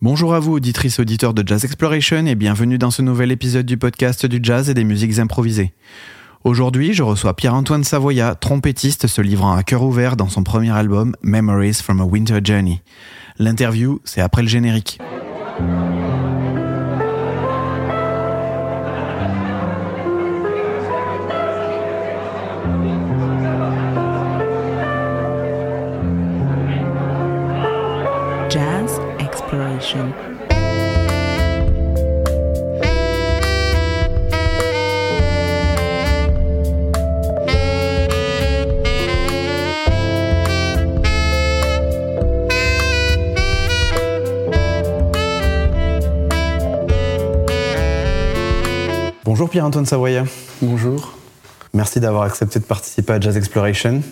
[0.00, 3.76] Bonjour à vous, auditrices auditeurs de Jazz Exploration, et bienvenue dans ce nouvel épisode du
[3.76, 5.72] podcast du jazz et des musiques improvisées.
[6.44, 11.16] Aujourd'hui, je reçois Pierre-Antoine Savoya, trompettiste se livrant à cœur ouvert dans son premier album
[11.22, 12.80] Memories from a Winter Journey.
[13.40, 15.00] L'interview, c'est après le générique.
[49.38, 50.24] Bonjour Pierre-Antoine Savoya.
[50.60, 51.12] Bonjour.
[51.72, 54.02] Merci d'avoir accepté de participer à Jazz Exploration.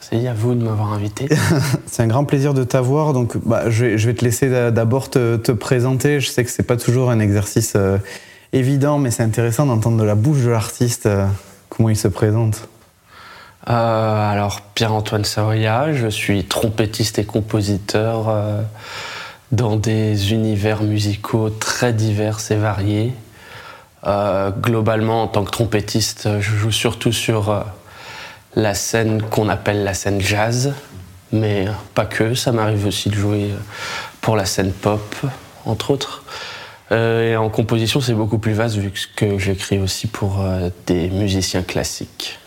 [0.00, 1.28] C'est à vous de m'avoir invité.
[1.86, 3.12] C'est un grand plaisir de t'avoir.
[3.12, 6.18] Donc, bah, je, vais, je vais te laisser d'abord te, te présenter.
[6.18, 7.98] Je sais que c'est pas toujours un exercice euh,
[8.52, 11.24] évident, mais c'est intéressant d'entendre de la bouche de l'artiste euh,
[11.68, 12.66] comment il se présente.
[13.68, 18.34] Euh, alors, Pierre-Antoine Savoya, je suis trompettiste et compositeur
[19.52, 23.12] dans des univers musicaux très divers et variés.
[24.04, 27.60] Euh, globalement, en tant que trompettiste, je joue surtout sur euh,
[28.56, 30.74] la scène qu'on appelle la scène jazz,
[31.32, 33.58] mais pas que, ça m'arrive aussi de jouer euh,
[34.20, 35.16] pour la scène pop,
[35.64, 36.24] entre autres.
[36.90, 41.08] Euh, et en composition, c'est beaucoup plus vaste vu que j'écris aussi pour euh, des
[41.08, 42.38] musiciens classiques.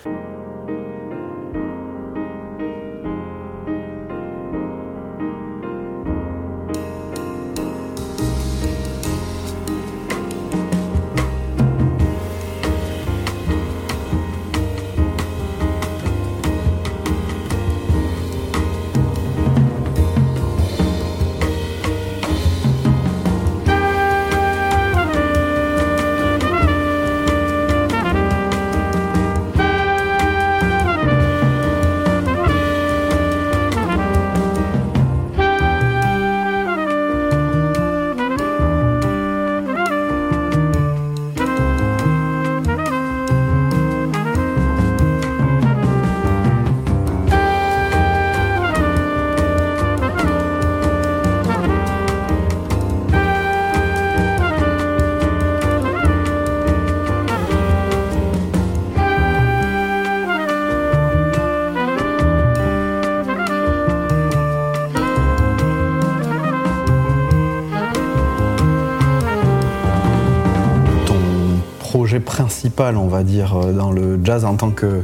[72.65, 75.03] Principal, on va dire, euh, dans le jazz en tant que, euh,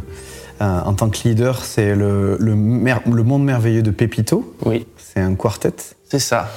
[0.59, 2.55] en tant que leader, c'est le, le,
[3.23, 4.55] monde merveilleux de Pepito.
[4.65, 5.73] Oui, C'est un quartet.
[6.09, 6.49] c'est ça.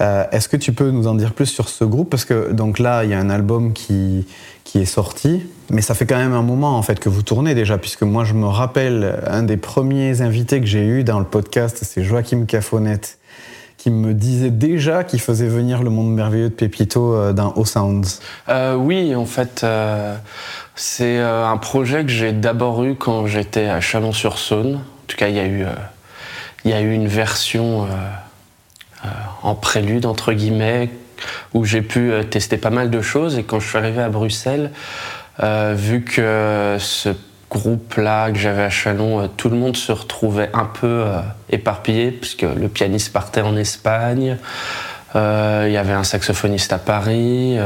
[0.00, 2.08] Euh, Est-ce que tu peux nous en dire plus sur ce groupe?
[2.08, 4.26] Parce que donc là, il y a un album qui,
[4.62, 7.54] qui est sorti, mais ça fait quand même un moment en fait que vous tournez
[7.56, 11.24] déjà, puisque moi je me rappelle un des premiers invités que j'ai eu dans le
[11.24, 13.18] podcast, c'est Joachim Cafonette,
[13.84, 17.66] qui me disait déjà qu'il faisait venir le monde merveilleux de Pepito euh, dans O
[17.66, 18.22] Sounds.
[18.48, 20.16] Euh, oui, en fait, euh,
[20.74, 24.76] c'est un projet que j'ai d'abord eu quand j'étais à Chalon-sur-Saône.
[24.76, 25.66] En tout cas, il y a eu,
[26.64, 27.86] il y a eu une version
[29.42, 30.88] en prélude, entre guillemets,
[31.52, 33.36] où j'ai pu tester pas mal de choses.
[33.36, 34.70] Et quand je suis arrivé à Bruxelles,
[35.42, 37.10] vu que ce
[37.54, 41.20] groupe-là que j'avais à Chalon, euh, tout le monde se retrouvait un peu euh,
[41.50, 44.36] éparpillé, puisque le pianiste partait en Espagne.
[45.14, 47.56] Euh, Il y avait un saxophoniste à Paris,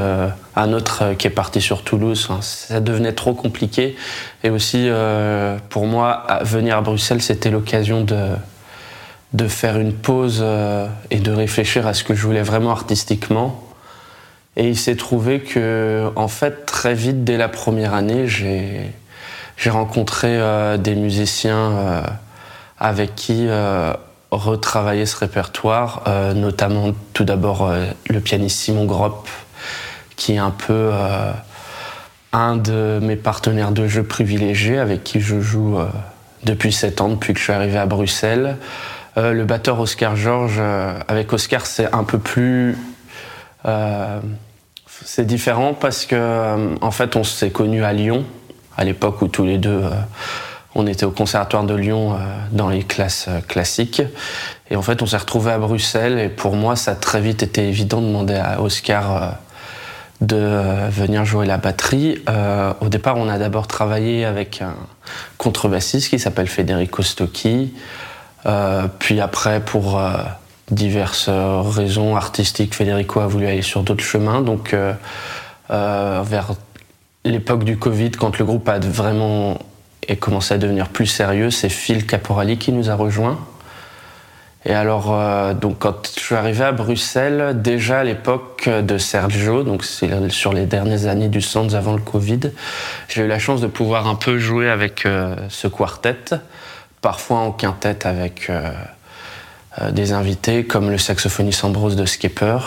[0.55, 2.29] un autre qui est parti sur Toulouse.
[2.43, 3.97] Ça devenait trop compliqué.
[4.45, 4.91] Et aussi,
[5.71, 8.19] pour moi, venir à Bruxelles, c'était l'occasion de,
[9.33, 10.45] de faire une pause
[11.11, 13.65] et de réfléchir à ce que je voulais vraiment artistiquement.
[14.59, 18.93] Et il s'est trouvé que, en fait, très vite, dès la première année, j'ai
[19.59, 22.03] j'ai rencontré euh, des musiciens euh,
[22.79, 23.93] avec qui euh,
[24.31, 26.03] retravailler ce répertoire,
[26.35, 27.73] notamment tout d'abord
[28.11, 29.27] le pianiste Simon Gropp,
[30.17, 30.91] qui est un peu
[32.35, 35.79] un de mes partenaires de jeu privilégiés, avec qui je joue
[36.45, 38.59] depuis sept ans, depuis que je suis arrivé à Bruxelles.
[39.17, 40.61] Le batteur Oscar Georges,
[41.09, 42.77] avec Oscar, c'est un peu plus
[45.05, 48.27] c'est différent parce que en fait on s'est connus à Lyon
[48.79, 49.91] à l'époque où tous les deux euh,
[50.75, 52.17] on était au conservatoire de Lyon euh,
[52.53, 54.03] dans les classes euh, classiques
[54.71, 57.43] et en fait on s'est retrouvés à Bruxelles et pour moi ça a très vite
[57.43, 59.37] été évident de demander à Oscar
[60.21, 62.19] de venir jouer la batterie.
[62.81, 64.75] Au départ, on a d'abord travaillé avec un
[65.37, 67.73] contrebassiste qui s'appelle Federico Stocchi.
[68.99, 70.03] Puis après, pour
[70.73, 74.41] diverses raisons artistiques, Federico a voulu aller sur d'autres chemins.
[74.41, 74.75] Donc,
[75.69, 76.55] vers
[77.25, 79.59] l'époque du Covid, quand le groupe a vraiment
[80.21, 83.39] commencé à devenir plus sérieux, c'est Phil Caporali qui nous a rejoints.
[84.65, 89.63] Et alors, euh, donc quand je suis arrivé à Bruxelles, déjà à l'époque de Sergio,
[89.63, 92.41] donc c'est sur les dernières années du Sands avant le Covid,
[93.09, 96.17] j'ai eu la chance de pouvoir un peu jouer avec euh, ce quartet,
[97.01, 98.71] parfois en quintette avec euh,
[99.93, 102.59] des invités comme le saxophoniste Ambrose de Skipper.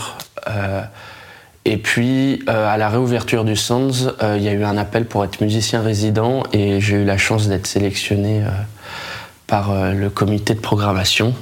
[1.63, 3.91] Et puis, à la réouverture du Sands,
[4.35, 7.47] il y a eu un appel pour être musicien résident et j'ai eu la chance
[7.47, 8.43] d'être sélectionné
[9.45, 11.35] par le comité de programmation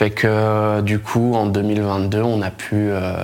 [0.00, 3.22] fait que du coup, en 2022, on a pu euh,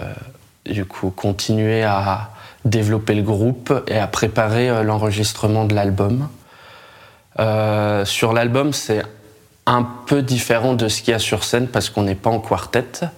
[0.67, 2.29] du coup continuer à
[2.67, 6.29] développer le groupe et à préparer euh, l'enregistrement de l'album.
[7.41, 9.03] Euh, sur l'album, c'est
[9.65, 12.41] un peu différent de ce qu'il y a sur scène parce qu'on n'est pas en
[12.41, 13.09] quartet.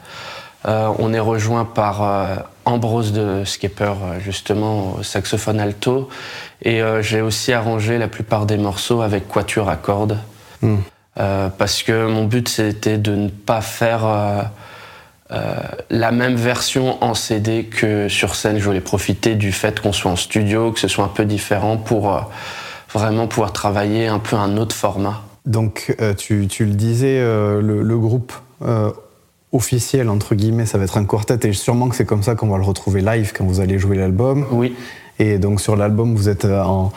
[0.65, 6.09] On est rejoint par Ambrose de Skipper, justement, au saxophone alto.
[6.63, 10.19] Et j'ai aussi arrangé la plupart des morceaux avec quatuor à cordes.
[10.63, 10.79] Hmm.
[11.19, 14.43] Euh, parce que mon but c'était de ne pas faire euh,
[15.33, 15.55] euh,
[15.91, 18.59] la même version en CD que sur scène.
[18.59, 21.77] Je voulais profiter du fait qu'on soit en studio, que ce soit un peu différent
[21.77, 22.29] pour
[22.93, 25.23] vraiment pouvoir travailler un peu un autre format.
[25.45, 28.33] Donc tu, tu, le disais, le, le, groupe
[29.53, 32.49] officiel, entre guillemets, ça va être un quartet et sûrement que c'est comme ça qu'on
[32.49, 34.47] va le retrouver live quand vous allez jouer l'album.
[34.50, 34.75] Oui.
[35.19, 36.93] Et donc sur l'album, vous êtes en,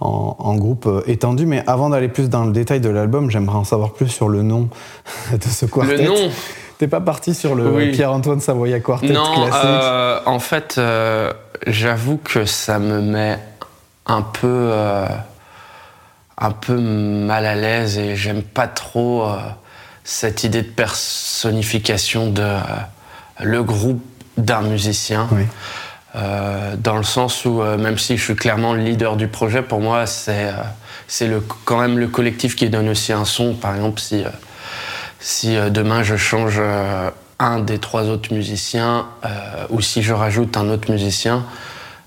[0.00, 1.46] en, groupe euh, étendu.
[1.46, 4.42] Mais avant d'aller plus dans le détail de l'album, j'aimerais en savoir plus sur le
[4.42, 4.68] nom
[5.32, 5.98] de ce quartet.
[5.98, 6.30] Le nom
[6.78, 11.30] T'es pas parti sur le Pierre-Antoine Savoya Quartet non, classique euh, en fait, euh,
[11.66, 13.38] j'avoue que ça me met
[14.06, 14.72] un peu,
[16.38, 19.26] un peu mal à l'aise et j'aime pas trop
[20.04, 22.56] cette idée de personnification de
[23.40, 24.02] le groupe
[24.36, 25.28] d'un musicien.
[25.32, 25.44] Oui.
[26.16, 29.62] Euh, dans le sens où, euh, même si je suis clairement le leader du projet,
[29.62, 30.50] pour moi, c'est
[31.22, 33.54] euh, quand même le collectif qui donne aussi un son.
[33.54, 34.24] Par exemple, si,
[35.20, 36.60] si demain je change
[37.38, 39.06] un des trois autres musiciens,
[39.70, 41.44] ou si je rajoute un autre musicien,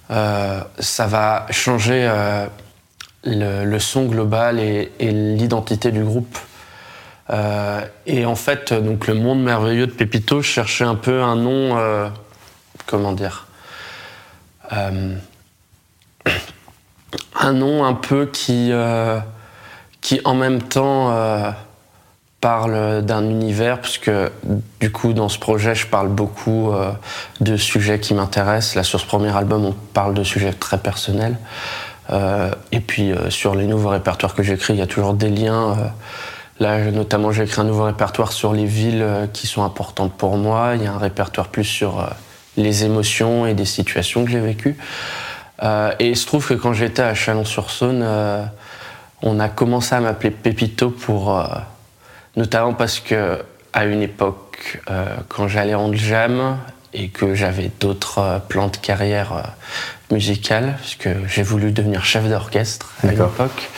[0.09, 2.09] ça va changer
[3.25, 6.37] le, le, son global et, et l'identité du groupe.
[7.29, 12.11] Et en fait, donc le monde merveilleux de Pépito, je cherchais un peu un nom,
[12.85, 13.47] comment dire,
[14.71, 15.15] euh,
[17.39, 19.19] un nom un peu qui, euh,
[20.01, 21.51] qui en même temps euh,
[22.41, 24.11] parle d'un univers, puisque
[24.79, 26.73] du coup dans ce projet je parle beaucoup
[27.39, 28.75] de sujets qui m'intéressent.
[28.75, 31.37] Là sur ce premier album on parle de sujets très personnels.
[32.73, 35.93] et puis sur les nouveaux répertoires que j'écris, il y a toujours des liens.
[36.59, 40.73] Là, notamment, j'ai écrit un nouveau répertoire sur les villes qui sont importantes pour moi.
[40.75, 42.07] Il y a un répertoire plus sur
[42.57, 44.77] les émotions et des situations que j'ai vécues.
[45.61, 48.43] Euh, et il se trouve que quand j'étais à Chalon-sur-Saône, euh,
[49.21, 51.45] on a commencé à m'appeler Pépito pour, euh,
[52.35, 54.79] notamment parce que à une époque,
[55.29, 56.59] quand j'allais en jam
[56.93, 59.55] et que j'avais d'autres plans de carrière
[60.11, 63.71] musicale, puisque j'ai voulu devenir chef d'orchestre à l'époque.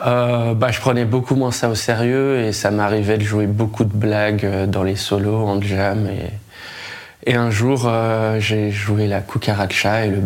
[0.00, 3.94] Bah, je prenais beaucoup moins ça au sérieux et ça m'arrivait de jouer beaucoup de
[3.94, 6.30] blagues dans les solos en jam et,
[7.28, 10.22] et un jour, euh, j'ai joué la cucaracha et le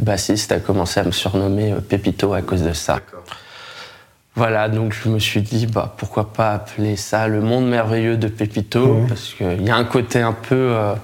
[0.00, 3.00] bassiste a commencé à me surnommer euh, Pépito à cause de ça.
[4.34, 8.28] Voilà, donc je me suis dit, bah, pourquoi pas appeler ça le monde merveilleux de
[8.28, 10.94] Pépito, parce qu'il y a un côté un peu euh,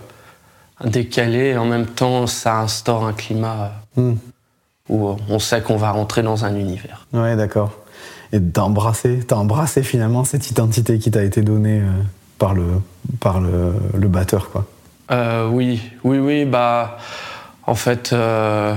[0.85, 4.15] décalé, et en même temps, ça instaure un climat hmm.
[4.91, 7.07] où on sait qu'on va rentrer dans un univers.
[7.15, 7.73] Ouais, d'accord.
[8.33, 11.83] Et t'as embrassé, as embrassé finalement cette identité qui t'a été donnée
[12.39, 12.67] par, le,
[13.21, 14.67] par le, batteur, quoi.
[15.11, 16.45] Euh, oui, oui, oui.
[16.45, 16.99] Bah,
[17.67, 18.75] en fait, euh,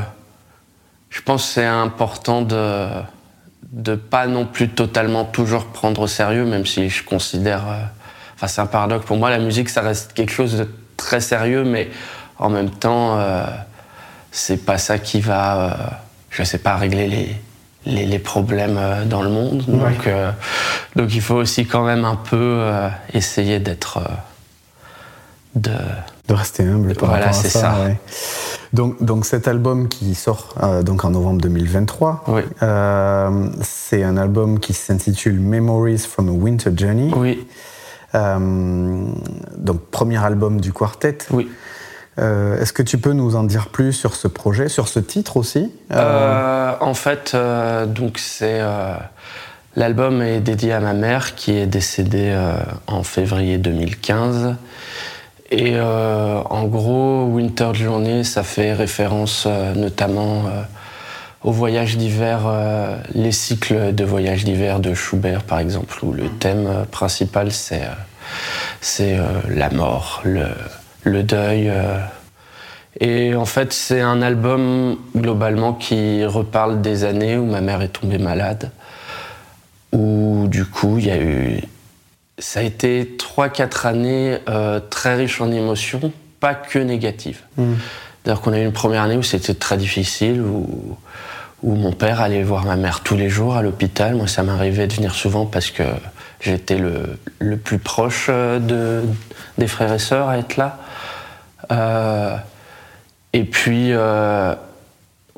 [1.09, 2.87] je pense que c'est important de
[3.71, 7.69] de pas non plus totalement toujours prendre au sérieux, même si je considère.
[7.69, 7.81] Euh,
[8.35, 9.05] enfin, c'est un paradoxe.
[9.05, 10.67] Pour moi, la musique, ça reste quelque chose de
[10.97, 11.89] très sérieux, mais
[12.37, 13.17] en même temps,
[14.31, 17.35] c'est pas ça qui va, je sais pas, régler les,
[17.85, 19.63] les, les problèmes dans le monde.
[19.67, 20.09] Donc,
[20.95, 22.63] donc, il faut aussi quand même un peu
[23.13, 23.99] essayer d'être
[25.55, 25.71] de,
[26.27, 27.75] de rester humble par voilà, c'est ça.
[28.73, 32.23] Donc, donc cet album qui sort euh, donc en novembre 2023,
[32.63, 37.11] euh, c'est un album qui s'intitule Memories from a Winter Journey.
[37.15, 37.45] Oui.
[38.15, 39.05] Euh,
[39.57, 41.17] donc premier album du quartet.
[41.31, 41.49] Oui.
[42.21, 45.71] Est-ce que tu peux nous en dire plus sur ce projet, sur ce titre aussi
[45.91, 47.35] En fait,
[47.87, 48.61] donc c'est
[49.77, 52.37] L'album est dédié à ma mère qui est décédée
[52.87, 54.55] en février 2015.
[55.49, 60.43] Et en gros, Winter Journey, ça fait référence notamment
[61.43, 66.29] au voyage d'hiver, euh, les cycles de voyage d'hiver de Schubert par exemple, où le
[66.29, 67.81] thème euh, principal c'est
[68.99, 70.21] euh, la mort,
[71.05, 71.71] deuil.
[72.99, 77.89] Et en fait c'est un album globalement qui reparle des années où ma mère est
[77.89, 78.71] tombée malade,
[79.91, 81.61] où du coup il y a eu...
[82.37, 84.37] Ça a été 3-4 années
[84.89, 87.41] très riches en émotions, pas que négatives.
[87.57, 87.73] Mmh.
[88.25, 90.97] D'ailleurs qu'on a eu une première année où c'était très difficile, où
[91.63, 94.15] où mon père allait voir ma mère tous les jours à l'hôpital.
[94.15, 95.83] Moi, ça m'arrivait de venir souvent parce que
[96.39, 99.03] j'étais le, le, plus proche euh, de,
[99.57, 100.79] des frères et sœurs à être là.
[101.71, 102.37] Euh,
[103.33, 104.53] et puis, euh,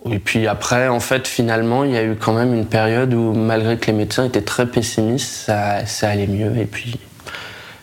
[0.09, 3.33] et puis après, en fait, finalement, il y a eu quand même une période où,
[3.33, 6.57] malgré que les médecins étaient très pessimistes, ça, ça allait mieux.
[6.57, 6.99] Et puis,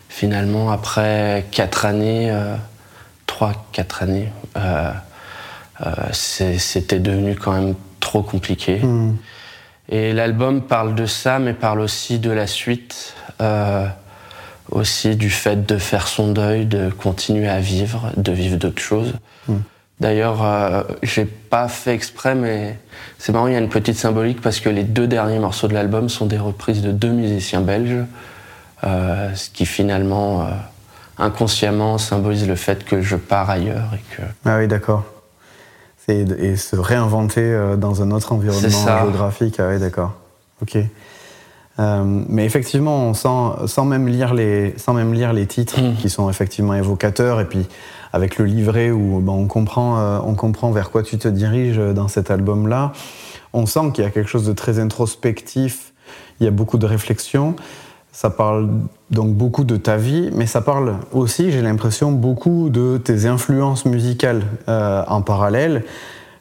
[0.09, 2.31] finalement, après quatre années,
[3.25, 4.29] trois, quatre années,
[6.11, 8.79] c'était devenu quand même trop compliqué.
[8.79, 9.15] Hmm.
[9.91, 13.87] Et l'album parle de ça, mais parle aussi de la suite, euh,
[14.71, 19.13] aussi du fait de faire son deuil, de continuer à vivre, de vivre d'autres choses.
[19.47, 19.57] Hmm.
[19.99, 22.79] D'ailleurs, euh, j'ai pas fait exprès, mais
[23.19, 25.73] c'est marrant, il y a une petite symbolique parce que les deux derniers morceaux de
[25.73, 28.05] l'album sont des reprises de deux musiciens belges,
[28.83, 30.47] euh, ce qui finalement,
[31.19, 34.23] inconsciemment, symbolise le fait que je pars ailleurs et que.
[34.45, 35.05] Ah oui, d'accord
[36.11, 39.59] et, se réinventer euh, dans un autre environnement géographique.
[39.59, 40.13] Ah oui, d'accord.
[40.61, 40.77] Ok.
[41.81, 45.95] Euh, mais effectivement, on sent, sans même lire les, sans même lire les titres mm.
[45.95, 47.67] qui sont effectivement évocateurs, et puis
[48.13, 51.77] avec le livret où ben, on, comprend, euh, on comprend vers quoi tu te diriges
[51.77, 52.93] dans cet album-là,
[53.53, 55.91] on sent qu'il y a quelque chose de très introspectif,
[56.39, 57.55] il y a beaucoup de réflexion.
[58.11, 58.67] Ça parle
[59.09, 63.85] donc beaucoup de ta vie, mais ça parle aussi, j'ai l'impression, beaucoup de tes influences
[63.85, 65.87] musicales euh, en parallèle, euh,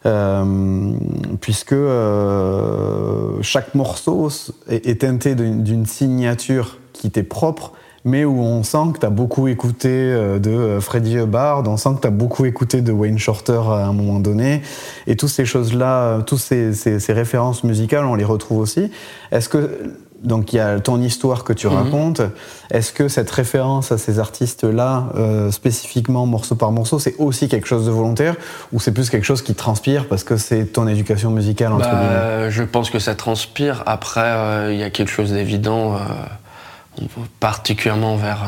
[0.02, 4.28] puisque euh, chaque morceau
[4.69, 7.73] est, teinté d'une signature qui t'est propre,
[8.04, 9.90] mais où on sent que tu as beaucoup écouté
[10.38, 13.92] de Freddie Hubbard, on sent que tu as beaucoup écouté de Wayne Shorter à un
[13.92, 14.62] moment donné,
[15.07, 18.90] et toutes ces choses-là, toutes ces, ces références musicales, on les retrouve aussi.
[19.33, 21.75] Est-ce que donc il y a ton histoire que tu mhm.
[21.75, 22.23] racontes.
[22.71, 27.67] Est-ce que cette référence à ces artistes-là, euh, spécifiquement morceau par morceau, c'est aussi quelque
[27.67, 28.37] chose de volontaire
[28.73, 32.50] ou c'est plus quelque chose qui transpire parce que c'est ton éducation musicale entre bah,
[32.50, 33.83] Je pense que ça transpire.
[33.87, 37.05] Après, euh, il y a quelque chose d'évident, euh,
[37.39, 38.43] particulièrement vers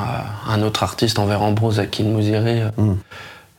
[0.49, 2.63] un autre artiste, envers Ambrose Akin Mouziri.
[2.77, 2.99] Mhm.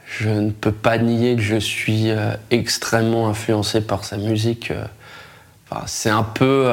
[0.06, 2.12] Je ne peux pas nier que je suis
[2.52, 4.72] extrêmement influencé par sa musique.
[5.88, 6.68] c'est un peu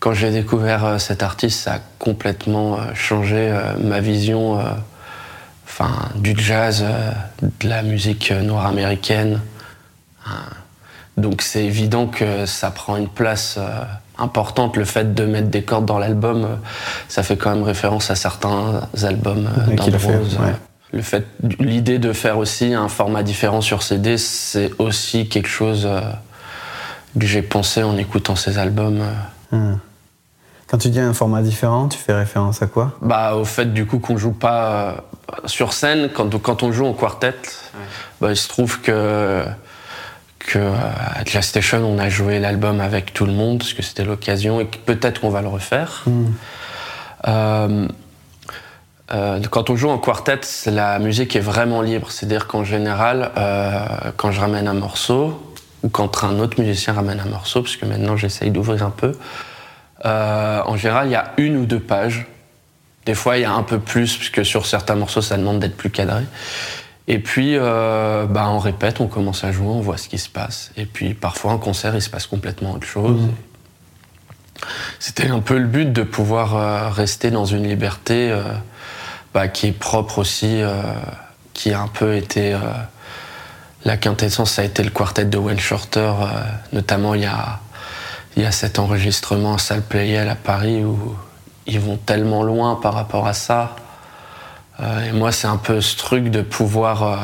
[0.00, 4.58] quand j'ai découvert euh, cet artiste, ça a complètement euh, changé euh, ma vision
[5.66, 6.84] enfin, du jazz,
[7.42, 9.40] de la musique noire américaine.
[11.16, 13.58] Donc c'est évident que ça prend une place
[14.16, 14.76] importante.
[14.76, 16.58] Le fait de mettre des cordes dans l'album,
[17.08, 20.38] ça fait quand même référence à certains albums d'Ambrose.
[20.92, 21.26] Le fait,
[21.58, 25.88] l'idée de faire aussi un format différent sur CD, c'est aussi quelque chose
[27.18, 29.02] que j'ai pensé en écoutant ces albums.
[29.52, 29.74] Hmm.
[30.70, 32.92] Quand tu dis un format différent, tu fais référence à quoi?
[33.02, 34.92] Bah au fait du coup qu'on joue pas euh,
[35.46, 37.34] sur scène quand, quand on joue en quartet.
[38.20, 39.44] Bah, il se trouve que
[40.38, 43.82] que euh, à Jazz Station on a joué l'album avec tout le monde parce que
[43.82, 46.04] c'était l'occasion et peut-être qu'on va le refaire.
[46.06, 46.26] Hmm.
[47.26, 47.88] Euh,
[49.50, 52.12] quand on joue en quartet, la musique est vraiment libre.
[52.12, 53.32] C'est-à-dire qu'en général,
[54.16, 55.42] quand je ramène un morceau,
[55.82, 59.16] ou quand un autre musicien ramène un morceau, parce que maintenant j'essaye d'ouvrir un peu,
[60.04, 62.26] euh, en général, il y a une ou deux pages.
[63.06, 65.76] Des fois, il y a un peu plus, puisque sur certains morceaux, ça demande d'être
[65.76, 66.22] plus cadré.
[67.08, 70.28] Et puis, euh, bah, on répète, on commence à jouer, on voit ce qui se
[70.28, 70.70] passe.
[70.76, 73.22] Et puis, parfois, un concert, il se passe complètement autre chose.
[73.22, 73.30] Mmh.
[74.98, 78.34] C'était un peu le but de pouvoir euh, rester dans une liberté
[79.32, 80.60] bah, qui est propre aussi,
[81.54, 82.56] qui a un peu été.
[83.84, 86.12] la quintessence, ça a été le quartet de Wayne Shorter.
[86.72, 87.60] notamment, il y a
[88.36, 91.16] il y a cet enregistrement à Salle Playel à Paris où
[91.66, 93.76] ils vont tellement loin par rapport à ça.
[94.80, 97.16] Euh, et moi, c'est un peu ce truc de pouvoir euh,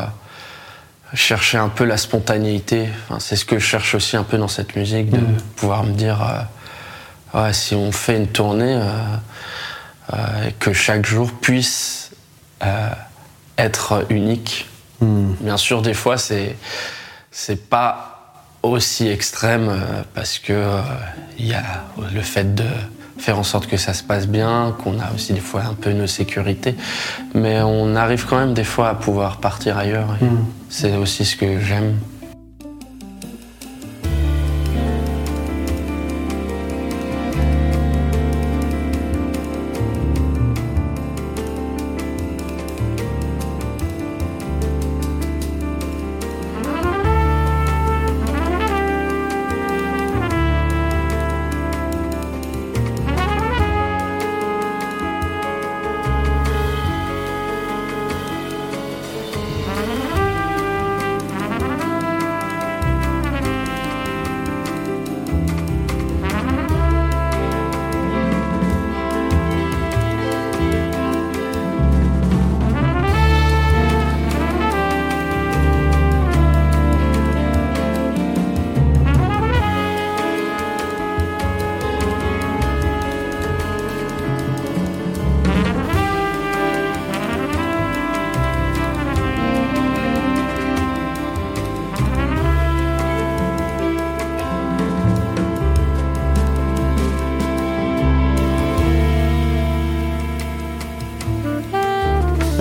[1.15, 2.89] chercher un peu la spontanéité.
[3.19, 5.37] c'est ce que je cherche aussi un peu dans cette musique, de mm.
[5.57, 6.47] pouvoir me dire
[7.35, 8.81] euh, si on fait une tournée,
[10.61, 12.11] que chaque jour puisse
[13.59, 14.69] être unique.
[15.01, 15.33] Mm.
[15.41, 16.57] Bien sûr, des fois, c'est
[17.31, 18.16] c'est pas
[18.71, 20.81] aussi extrême euh, parce que euh,
[21.39, 22.65] il y a le fait de
[23.19, 25.93] faire en sorte que ça se passe bien, qu'on a aussi des fois un peu
[25.93, 26.75] nos sécurités,
[27.35, 30.17] mais on arrive quand même des fois à pouvoir partir ailleurs.
[30.21, 30.45] Mm.
[30.69, 31.95] C'est aussi ce que j'aime.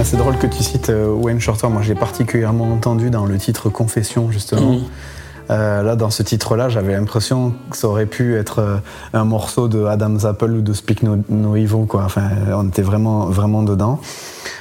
[0.06, 1.68] C'est drôle que tu cites euh, Wayne Shorter.
[1.68, 4.74] Moi, je l'ai particulièrement entendu dans le titre Confession, justement.
[4.74, 4.84] Mhm.
[5.50, 8.78] Euh, là, dans ce titre-là, j'avais l'impression que ça aurait pu être euh,
[9.14, 12.04] un morceau de Adam's Apple ou de Speak No, No Evil, quoi.
[12.06, 14.00] Enfin, on était vraiment, vraiment dedans.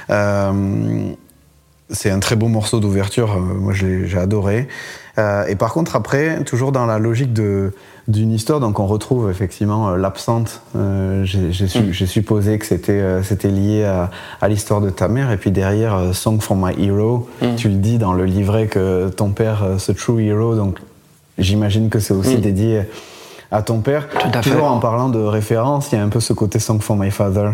[0.09, 1.11] Euh,
[1.91, 3.37] c'est un très beau morceau d'ouverture.
[3.39, 4.67] moi, je l'ai- j'ai adoré.
[5.17, 7.73] Euh, et par contre, après, toujours dans la logique de
[8.07, 10.61] d'une histoire, donc on retrouve effectivement euh, l'absente.
[10.75, 11.91] Euh, J'ai Mm.
[11.91, 15.31] j'ai supposé que c'était euh, c'était lié à, à l'histoire de ta mère.
[15.31, 17.55] Et puis derrière, Song for My Hero, Mm.
[17.55, 20.77] tu le dis dans le livret que ton père, ce true hero, donc
[21.39, 22.41] j'imagine que c'est aussi Mm.
[22.41, 22.81] dédié
[23.51, 24.07] à ton père.
[24.09, 24.65] Tout à Toujours fait.
[24.67, 27.51] en parlant de référence, il y a un peu ce côté Song for My Father.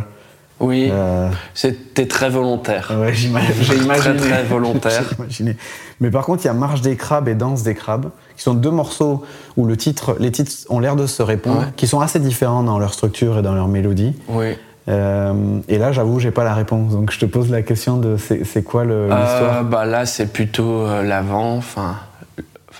[0.62, 2.92] Oui, Euh, c'était très volontaire.
[2.98, 3.52] Ouais, j'imagine.
[3.62, 4.18] J'ai Très, imaginé.
[4.18, 5.04] très volontaire.
[5.10, 5.58] J'ai imaginé.
[6.00, 8.54] Mais par contre, il y a Marche des crabes et Danse des crabes, qui sont
[8.54, 9.24] deux morceaux
[9.58, 11.66] où le titre, les titres ont l'air de se répondre, Ouais.
[11.76, 14.16] qui sont assez différents dans leur structure et dans leur mélodie.
[14.30, 14.56] Oui.
[14.90, 15.34] Euh,
[15.68, 16.92] et là, j'avoue, j'ai pas la réponse.
[16.94, 19.64] Donc, je te pose la question de c'est quoi Euh, l'histoire?
[19.64, 21.58] bah là, c'est plutôt euh, l'avant.
[21.58, 21.96] Enfin,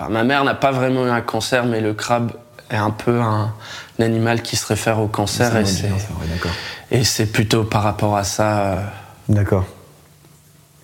[0.10, 2.32] ma mère n'a pas vraiment eu un cancer, mais le crabe
[2.72, 3.52] est un peu un,
[4.00, 5.98] un animal qui se réfère au cancer et c'est ouais,
[6.92, 8.76] et plutôt par rapport à ça euh,
[9.30, 9.66] D'accord.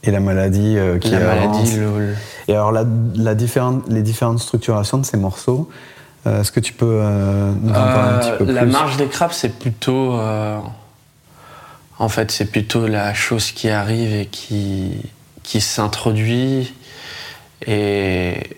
[0.03, 1.51] Et la maladie euh, qui la avance.
[1.57, 1.75] maladie.
[1.77, 2.15] le-
[2.47, 2.85] Et alors, la,
[3.87, 5.69] les différentes structurations de ces morceaux,
[6.27, 8.71] euh, est-ce que tu peux euh, nous en parler un petit peu Euh, la plus
[8.71, 10.13] marche des crabes, c'est plutôt.
[11.99, 14.91] en fait, c'est plutôt la chose qui arrive et qui,
[15.43, 16.73] qui s'introduit
[17.65, 18.56] et,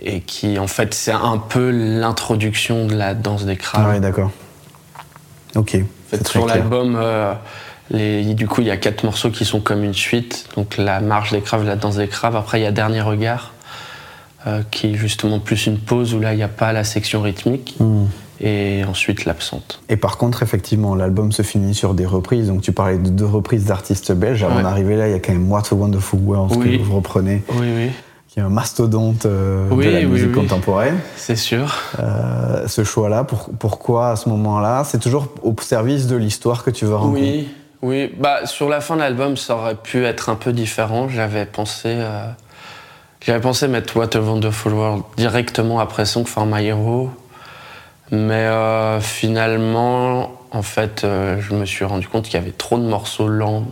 [0.00, 3.84] et qui, en fait, c'est un peu l'introduction de la danse des crabes.
[3.86, 4.30] Ah ouais, d'accord.
[5.56, 5.76] Ok.
[5.76, 7.34] En fait, sur l'album, euh,
[7.90, 10.46] du coup, il y a quatre morceaux qui sont comme une suite.
[10.56, 12.36] Donc, la marche des crabes, la danse des crabes.
[12.36, 13.52] Après, il y a Dernier regard,
[14.46, 17.22] euh, qui est justement plus une pause où là, il n'y a pas la section
[17.22, 17.76] rythmique.
[17.78, 18.04] Hmm.
[18.40, 19.80] Et ensuite, l'absente.
[19.88, 22.48] Et par contre, effectivement, l'album se finit sur des reprises.
[22.48, 24.42] Donc, tu parlais de deux reprises d'artistes belges.
[24.42, 24.62] Avant Ouais.
[24.64, 26.78] d'arriver là, il y a quand même What a Wonderful World Oui.
[26.78, 27.90] que vous reprenez, Oui, oui.
[28.34, 30.34] Qui est un mastodonte euh, Oui, de la oui, musique oui.
[30.42, 30.98] contemporaine.
[31.14, 31.72] C'est sûr.
[32.00, 34.82] Euh, ce choix-là, pour- pourquoi à ce moment-là?
[34.84, 37.48] C'est toujours au service de l'histoire que tu veux rendre Oui,
[37.80, 38.12] oui.
[38.18, 41.08] Bah, sur la fin de l'album, ça aurait pu être un peu différent.
[41.08, 42.26] J'avais pensé, euh,
[43.20, 47.10] j'avais pensé mettre What a Wonderful World directement après Song for My Hero,
[48.10, 48.48] mais
[49.00, 51.02] finalement, en fait,
[51.38, 53.64] je me suis rendu compte qu'il y avait trop de morceaux lents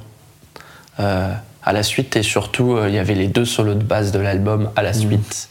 [1.64, 4.18] à la suite et surtout, euh, il y avait les deux solos de base de
[4.18, 5.48] l'album à la suite.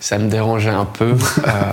[0.00, 1.16] Ça me dérangeait un peu.
[1.46, 1.72] Euh,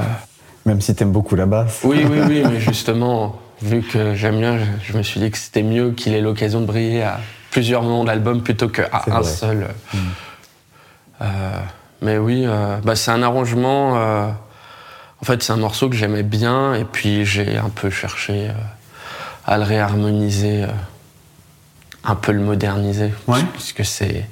[0.65, 1.81] Même si t'aimes beaucoup la basse.
[1.83, 5.37] oui, oui, oui, mais justement, vu que j'aime bien, je, je me suis dit que
[5.37, 7.19] c'était mieux qu'il ait l'occasion de briller à
[7.51, 9.23] plusieurs moments de l'album plutôt qu'à un vrai.
[9.23, 9.67] seul.
[11.21, 11.25] Euh,
[12.01, 12.45] mais oui,
[12.83, 13.93] bah, c'est un arrangement.
[13.95, 18.49] en fait, c'est un morceau que j'aimais bien, et puis j'ai un peu cherché
[19.45, 20.65] à le réharmoniser,
[22.03, 23.39] un peu le moderniser, Ouais.
[23.53, 24.25] puisque c'est.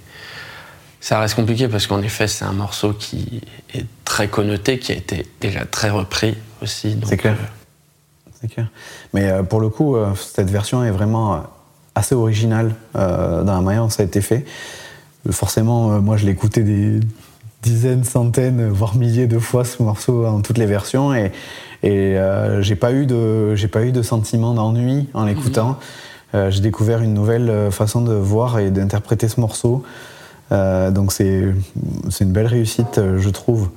[0.99, 3.41] Ça reste compliqué parce qu'en effet, c'est un morceau qui
[3.73, 6.97] est très connoté, qui a été déjà très repris aussi.
[7.05, 7.35] C'est clair.
[7.39, 8.67] euh, C'est clair.
[9.13, 11.37] Mais euh, pour le coup, euh, cette version est vraiment euh,
[11.95, 14.45] assez originale dans la manière dont ça a été fait.
[15.31, 16.99] Forcément, moi, je l'ai écouté des
[17.63, 21.31] dizaines, centaines, voire milliers de fois ce morceau en toutes les versions et,
[21.83, 25.71] et euh, j'ai pas eu de j'ai pas eu de sentiment d'ennui en l'écoutant.
[25.71, 25.73] Euh,
[26.49, 29.83] j'ai découvert une nouvelle euh, façon de voir et d'interpréter ce morceau.
[30.51, 31.53] Euh, donc c'est
[32.21, 33.69] une belle réussite, euh, je trouve.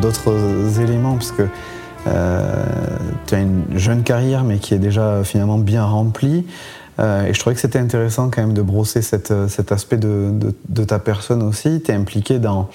[0.00, 1.42] D'autres éléments, parce que
[2.06, 2.64] euh,
[3.26, 6.46] tu as une jeune carrière, mais qui est déjà finalement bien remplie.
[7.00, 9.30] Euh, et je trouvais que c'était intéressant quand même de brosser cet
[9.72, 11.80] aspect de, de, de ta personne aussi.
[11.82, 12.68] Tu es impliqué dans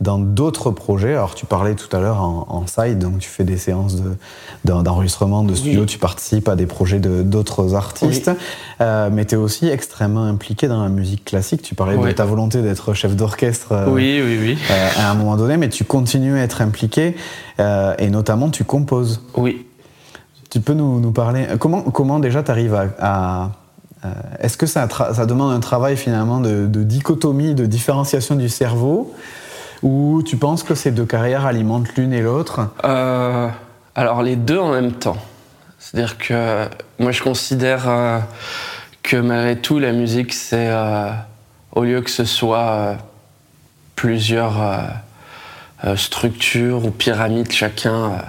[0.00, 1.12] dans d'autres projets.
[1.12, 3.96] Alors, tu parlais tout à l'heure en, en, side, donc tu fais des séances
[4.64, 5.86] d'enregistrement de, de, studio, oui.
[5.86, 8.36] tu participes à des projets d'autres artistes, oui.
[8.82, 11.62] euh, mais tu es aussi extrêmement impliqué dans la musique classique.
[11.62, 12.10] Tu parlais oui.
[12.10, 14.58] de ta volonté d'être chef d'orchestre euh, oui, oui, oui.
[14.70, 17.16] Euh, à un moment donné, mais tu continues à être impliqué
[17.58, 19.22] euh, et notamment tu composes.
[19.36, 19.66] Oui.
[20.50, 23.50] Tu peux nous, nous parler comment, comment déjà tu arrives à, à
[24.40, 29.12] est-ce que ça, ça, demande un travail finalement de, de dichotomie, de différenciation du cerveau
[29.82, 32.70] ou tu penses que ces deux carrières alimentent l'une et l'autre?
[32.84, 33.48] Euh,
[33.94, 35.18] Alors les deux en même temps.
[35.78, 38.18] C'est-à-dire que moi je considère euh,
[39.02, 41.10] que malgré tout la musique c'est euh,
[41.72, 42.94] au lieu que ce soit euh,
[43.94, 44.60] plusieurs
[45.84, 48.22] euh, structures ou pyramides chacun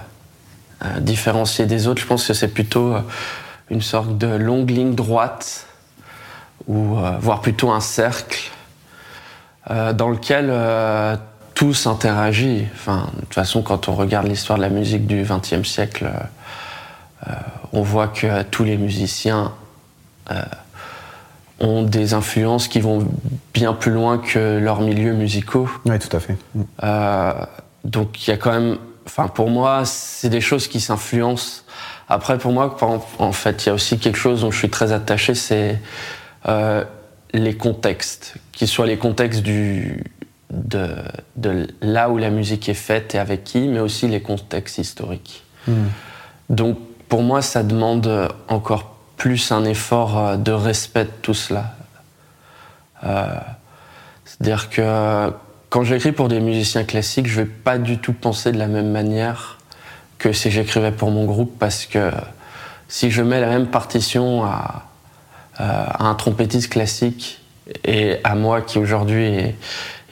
[1.00, 2.94] différenciées des autres, je pense que c'est plutôt
[3.72, 5.66] une sorte de longue ligne droite
[6.68, 8.52] ou voire plutôt un cercle
[9.68, 10.52] dans lequel
[11.58, 12.68] tous interagit.
[12.76, 16.08] Enfin, de toute façon, quand on regarde l'histoire de la musique du XXe siècle,
[17.28, 17.32] euh,
[17.74, 19.54] on voit que tous les musiciens
[20.30, 20.36] euh,
[21.60, 23.08] ont des influences qui vont
[23.56, 25.68] bien plus loin que leurs milieux musicaux.
[25.86, 26.38] Oui, tout à fait.
[26.84, 27.34] Euh,
[27.86, 31.64] donc il y a quand même, enfin pour moi, c'est des choses qui s'influencent.
[32.08, 32.78] Après, pour moi,
[33.18, 35.82] en fait, il y a aussi quelque chose dont je suis très attaché, c'est
[37.34, 40.04] les contextes, qu'ils soient les contextes du,
[40.52, 40.90] de,
[41.36, 45.44] de, là où la musique est faite et avec qui, mais aussi les contextes historiques.
[45.68, 45.74] Mmh.
[46.50, 46.78] Donc
[47.10, 51.76] pour moi, ça demande encore plus un effort de respect de tout cela.
[53.04, 53.36] Euh,
[54.26, 55.32] C'est-à-dire que
[55.70, 58.92] quand j'écris pour des musiciens classiques, je vais pas du tout penser de la même
[58.92, 59.58] manière
[60.18, 62.12] que si j'écrivais pour mon groupe, parce que
[62.88, 64.86] si je mets la même partition à,
[65.58, 67.42] à un trompettiste classique
[67.84, 69.56] et à moi qui aujourd'hui est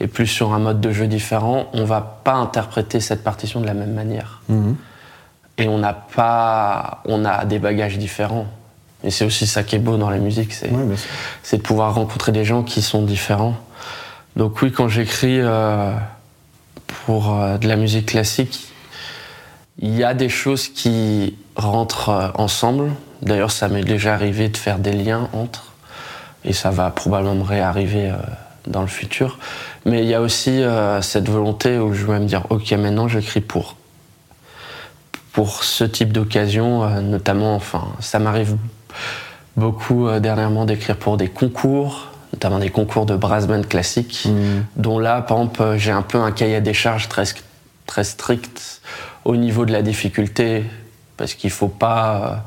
[0.00, 3.66] et plus sur un mode de jeu différent, on va pas interpréter cette partition de
[3.66, 4.42] la même manière.
[4.48, 4.72] Mmh.
[5.58, 8.46] Et on n'a pas, on a des bagages différents.
[9.04, 12.44] Et c'est aussi ça qui est beau dans la musique, c'est de pouvoir rencontrer des
[12.44, 13.54] gens qui sont différents.
[14.36, 15.92] Donc oui, quand j'écris euh,
[17.04, 18.72] pour euh, de la musique classique,
[19.78, 22.90] il y a des choses qui rentrent euh, ensemble.
[23.22, 25.72] D'ailleurs, ça m'est déjà arrivé de faire des liens entre,
[26.44, 28.12] et ça va probablement me réarriver
[28.66, 29.38] dans le futur.
[29.86, 33.06] Mais il y a aussi euh, cette volonté où je vais me dire, ok, maintenant
[33.06, 33.76] j'écris pour
[35.32, 38.56] pour ce type d'occasion, euh, notamment, enfin, ça m'arrive
[39.56, 44.80] beaucoup euh, dernièrement d'écrire pour des concours, notamment des concours de brass band classique, mmh.
[44.80, 47.24] dont là, par exemple, j'ai un peu un cahier des charges très,
[47.84, 48.80] très strict
[49.24, 50.64] au niveau de la difficulté,
[51.16, 52.44] parce qu'il faut pas.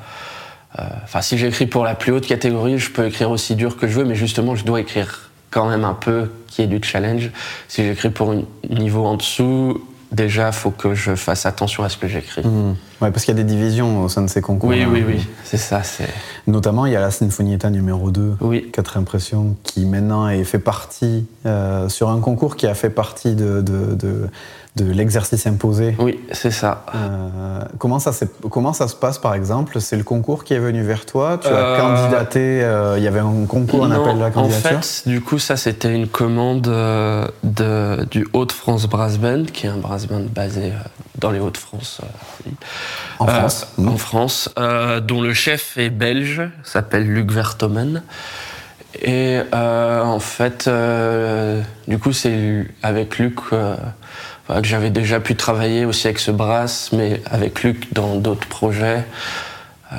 [1.03, 3.99] Enfin, si j'écris pour la plus haute catégorie, je peux écrire aussi dur que je
[3.99, 7.31] veux, mais justement, je dois écrire quand même un peu qui est du challenge.
[7.67, 9.81] Si j'écris pour un niveau en dessous,
[10.11, 12.45] déjà, il faut que je fasse attention à ce que j'écris.
[12.45, 12.75] Mmh.
[13.01, 14.69] Ouais, parce qu'il y a des divisions au sein de ces concours.
[14.69, 14.89] Oui, hein.
[14.91, 15.83] oui, oui, c'est ça.
[15.83, 16.09] C'est...
[16.47, 18.69] Notamment, il y a la Sinfonietta numéro 2, oui.
[18.71, 23.35] 4 impressions, qui maintenant est fait partie, euh, sur un concours qui a fait partie
[23.35, 24.29] de, de, de,
[24.75, 25.95] de l'exercice imposé.
[25.99, 26.85] Oui, c'est ça.
[26.95, 28.11] Euh, comment, ça
[28.49, 29.81] comment ça se passe, par exemple?
[29.81, 31.39] C'est le concours qui est venu vers toi?
[31.41, 31.77] Tu as euh...
[31.79, 34.77] candidaté euh, Il y avait un concours, non, un appel à la candidature?
[34.77, 39.69] En fait, du coup, ça, c'était une commande de, du Hauts-de-France Brass Band, qui est
[39.69, 40.71] un brass band basé
[41.17, 42.01] dans les Hauts-de-France.
[43.17, 43.87] en France mmh.
[43.89, 44.49] En France,
[45.01, 48.03] dont le chef est belge, s'appelle Luc Vertomen.
[49.01, 50.69] Et en fait,
[51.87, 53.39] du coup, c'est avec Luc
[54.49, 59.05] que j'avais déjà pu travailler aussi avec ce brass, mais avec Luc dans d'autres projets
[59.93, 59.95] euh,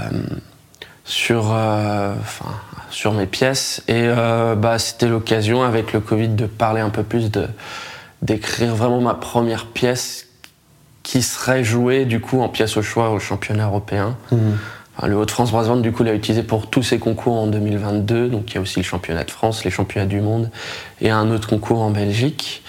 [1.04, 2.50] sur, euh, enfin,
[2.90, 3.82] sur mes pièces.
[3.88, 7.46] Et euh, bah, c'était l'occasion avec le Covid de parler un peu plus, de
[8.22, 10.26] d'écrire vraiment ma première pièce
[11.02, 14.14] qui serait jouée du coup en pièce au choix au championnat européen.
[14.30, 14.36] Mmh.
[14.94, 18.28] Enfin, le Haut-de-France Brass Band du coup l'a utilisé pour tous ses concours en 2022.
[18.28, 20.50] Donc il y a aussi le championnat de France, les championnats du monde
[21.00, 22.62] et un autre concours en Belgique.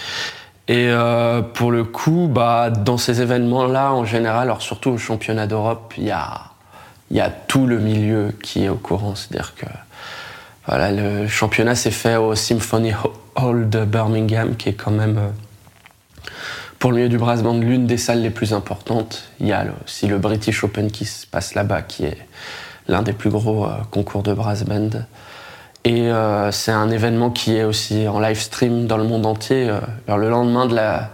[0.71, 5.45] Et euh, pour le coup, bah, dans ces événements-là, en général, alors surtout au championnat
[5.45, 9.13] d'Europe, il y a, tout le milieu qui est au courant.
[9.15, 9.65] C'est-à-dire que
[10.65, 12.93] voilà, le championnat s'est fait au Symphony
[13.36, 16.29] Hall de Birmingham, qui est quand même, euh,
[16.79, 19.29] pour le milieu du brass band, l'une des salles les plus importantes.
[19.41, 22.17] Il y a aussi le British Open qui se passe là-bas, qui est
[22.88, 25.01] l'un des plus gros euh, concours de brass band.
[25.83, 29.69] Et euh, c'est un événement qui est aussi en live stream dans le monde entier.
[30.07, 31.09] Alors, le lendemain de la,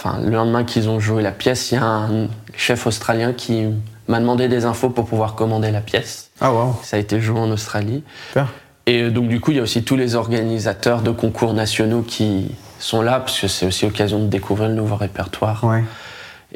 [0.00, 3.66] Enfin, le lendemain qu'ils ont joué la pièce, il y a un chef australien qui
[4.06, 6.30] m'a demandé des infos pour pouvoir commander la pièce.
[6.40, 6.76] Ah wow.
[6.84, 8.04] Ça a été joué en Australie.
[8.28, 8.46] Super.
[8.86, 12.02] Et euh, donc du coup, il y a aussi tous les organisateurs de concours nationaux
[12.02, 15.64] qui sont là, parce que c'est aussi l'occasion de découvrir le nouveau répertoire.
[15.64, 15.82] Ouais.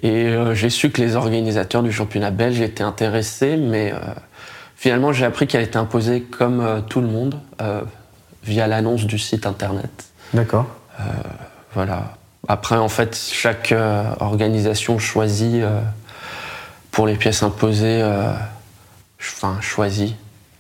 [0.02, 3.98] Et euh, j'ai su que les organisateurs du championnat belge étaient intéressés, mais euh,
[4.82, 7.82] finalement j'ai appris qu'elle était imposée comme euh, tout le monde, euh,
[8.42, 10.06] via l'annonce du site internet.
[10.34, 10.66] D'accord.
[11.74, 12.16] Voilà.
[12.48, 15.80] Après, en fait, chaque euh, organisation choisit euh,
[16.90, 18.32] pour les pièces imposées, euh,
[19.20, 20.16] enfin choisit.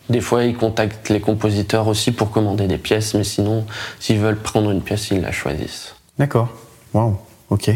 [0.08, 3.66] Des fois, ils contactent les compositeurs aussi pour commander des pièces, mais sinon,
[3.98, 5.96] s'ils veulent prendre une pièce, ils la choisissent.
[6.18, 6.48] D'accord.
[6.94, 7.18] Waouh.
[7.50, 7.70] Ok.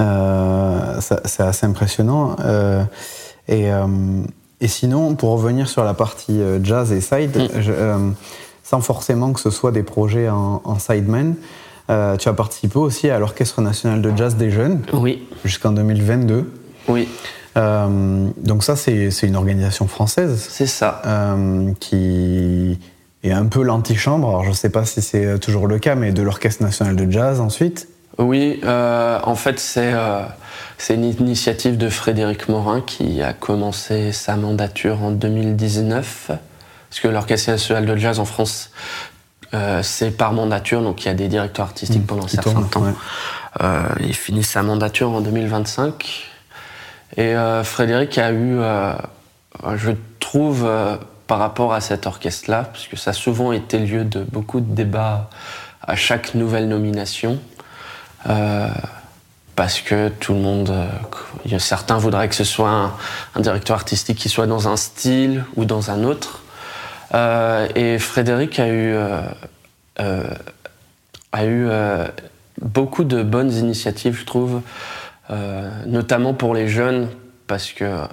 [0.00, 2.36] Euh, c'est assez impressionnant.
[2.40, 2.82] Euh,
[3.46, 3.86] et, euh,
[4.60, 7.60] et sinon, pour revenir sur la partie euh, jazz et side, Mm.
[7.60, 7.96] je- euh,
[8.64, 11.34] sans forcément que ce soit des projets en, en sideman,
[11.90, 16.50] euh, tu as participé aussi à l'Orchestre national de jazz des jeunes Oui, jusqu'en 2022.
[16.88, 17.08] oui,
[17.56, 21.02] Euh, donc ça, c'est c'est une organisation française c'est ça.
[21.06, 22.78] euh, qui
[23.24, 24.28] est un peu l'antichambre.
[24.28, 27.10] Alors je ne sais pas si c'est toujours le cas, mais de l'Orchestre national de
[27.10, 27.88] jazz ensuite.
[28.18, 30.22] Oui, euh, en fait, c'est euh,
[30.76, 36.32] c'est une initiative de Frédéric Morin qui a commencé sa mandature en 2019.
[36.90, 38.70] Parce que l'Orchestre national de jazz en France,
[39.54, 42.82] euh, c'est par mandature, donc il y a des directeurs artistiques pendant un certain temps.
[42.82, 42.92] ouais.
[44.00, 46.26] Il finit sa mandature en 2025.
[47.16, 48.60] Et Frédéric a eu,
[49.74, 50.68] je trouve,
[51.26, 55.28] par rapport à cet orchestre-là, puisque ça a souvent été lieu de beaucoup de débats
[55.82, 57.40] à chaque nouvelle nomination,
[58.28, 58.68] euh,
[59.58, 62.92] parce que tout le monde, euh, certains voudraient que ce soit
[63.34, 66.44] un, directeur artistique qui soit dans un style ou dans un autre.
[67.12, 68.94] Euh, et Frédéric a eu,
[69.98, 70.22] euh,
[71.32, 71.68] a eu
[72.62, 74.60] beaucoup de bonnes initiatives, je trouve,
[75.86, 77.08] notamment pour les jeunes,
[77.48, 78.04] parce que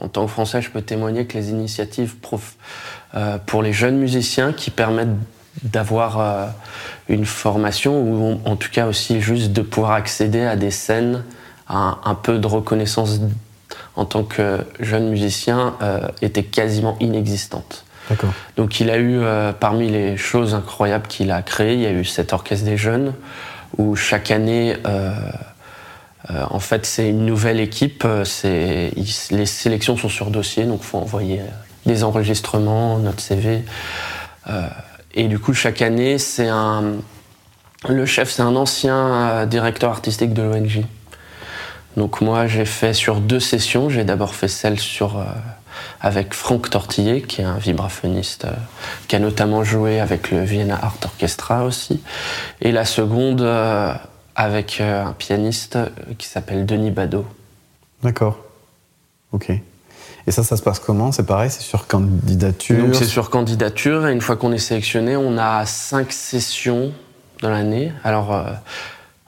[0.00, 2.14] en tant que Français, je peux témoigner que les initiatives
[3.46, 5.16] pour les jeunes musiciens qui permettent
[5.62, 6.46] d'avoir euh,
[7.08, 11.24] une formation ou en tout cas aussi juste de pouvoir accéder à des scènes,
[11.68, 13.20] à un, un peu de reconnaissance
[13.96, 17.84] en tant que jeune musicien euh, étaient quasiment inexistantes.
[18.08, 18.32] D'accord.
[18.56, 21.92] Donc il a eu, euh, parmi les choses incroyables qu'il a créées, il y a
[21.92, 23.12] eu cet orchestre des jeunes,
[23.78, 25.10] où chaque année, euh,
[26.50, 28.06] en fait, c'est une nouvelle équipe.
[28.44, 31.40] il- les sélections sont sur dossier, donc il faut envoyer
[31.84, 33.64] des enregistrements, notre CV.
[35.14, 36.16] Et du coup, chaque année.
[37.88, 40.84] Le chef, c'est un ancien euh, directeur artistique de l'ONG.
[41.96, 43.90] Donc moi, j'ai fait sur deux sessions.
[43.90, 45.24] J'ai d'abord fait celle euh,
[46.00, 48.52] avec Franck Tortillé, qui est un vibraphoniste, euh,
[49.08, 52.00] qui a notamment joué avec le Vienna Art Orchestra aussi.
[52.60, 53.42] Et la seconde
[54.34, 55.78] avec un pianiste
[56.18, 57.26] qui s'appelle Denis Badeau.
[58.02, 58.38] D'accord.
[59.32, 59.52] Ok.
[60.26, 61.10] Et ça, ça se passe comment?
[61.10, 62.84] C'est pareil, c'est sur candidature?
[62.84, 66.92] Donc c'est sur candidature, et une fois qu'on est sélectionné, on a cinq sessions
[67.40, 67.92] dans l'année.
[68.04, 68.44] Alors euh,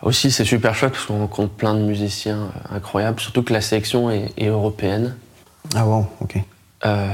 [0.02, 3.60] aussi, c'est super chouette parce qu'on rencontre plein de musiciens euh, incroyables, surtout que la
[3.60, 5.16] sélection est, est européenne.
[5.74, 6.36] Ah wow, ok.
[6.86, 7.08] Euh,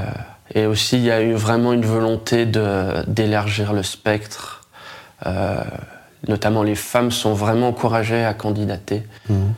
[0.55, 4.67] et aussi, il y a eu vraiment une volonté d'élargir le spectre.
[5.25, 5.63] Euh,
[6.29, 9.05] notamment, les femmes sont vraiment encouragées à candidater.
[9.29, 9.55] Mhm.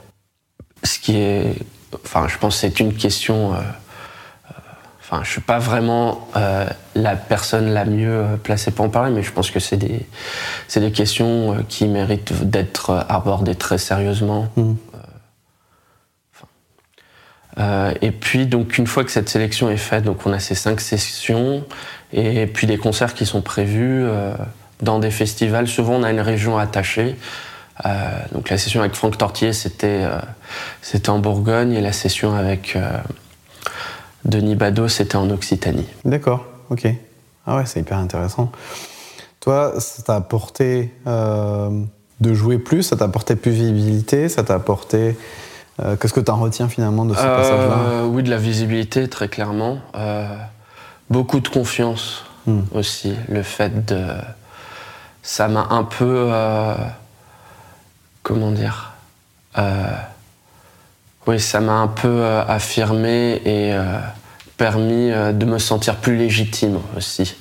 [0.84, 1.56] Ce qui est.
[2.04, 3.54] Enfin, je pense que c'est une question.
[5.12, 9.22] Enfin, je suis pas vraiment euh, la personne la mieux placée pour en parler, mais
[9.22, 10.06] je pense que c'est des,
[10.68, 14.48] c'est des questions euh, qui méritent d'être abordées très sérieusement.
[14.56, 14.76] Mhm.
[17.58, 20.54] Euh, et puis, donc, une fois que cette sélection est faite, donc on a ces
[20.54, 21.62] cinq sessions
[22.14, 24.34] et puis des concerts qui sont prévus euh,
[24.80, 25.68] dans des festivals.
[25.68, 27.16] Souvent, on a une région attachée.
[27.84, 27.88] Euh,
[28.32, 30.06] donc, la session avec Franck Tortier, c'était
[30.80, 32.78] c'était en Bourgogne et la session avec
[34.24, 35.86] Denis Badeau, c'était en Occitanie.
[36.04, 36.86] D'accord, ok.
[37.46, 38.52] Ah ouais, c'est hyper intéressant.
[39.40, 41.70] Toi, ça t'a apporté euh,
[42.20, 45.16] de jouer plus, ça t'a apporté plus visibilité, ça t'a apporté.
[45.82, 47.76] euh, Qu'est-ce que tu en retiens finalement de ce passage-là?
[47.78, 49.78] Euh, oui, de la visibilité, très clairement.
[51.10, 52.62] Beaucoup de confiance Hmm.
[52.74, 53.14] aussi.
[53.28, 54.04] Le fait de.
[55.22, 56.28] Ça m'a un peu.
[58.24, 58.92] comment dire
[61.26, 63.98] Oui, ça m'a un peu euh, affirmé et euh,
[64.56, 67.36] permis euh, de me sentir plus légitime aussi.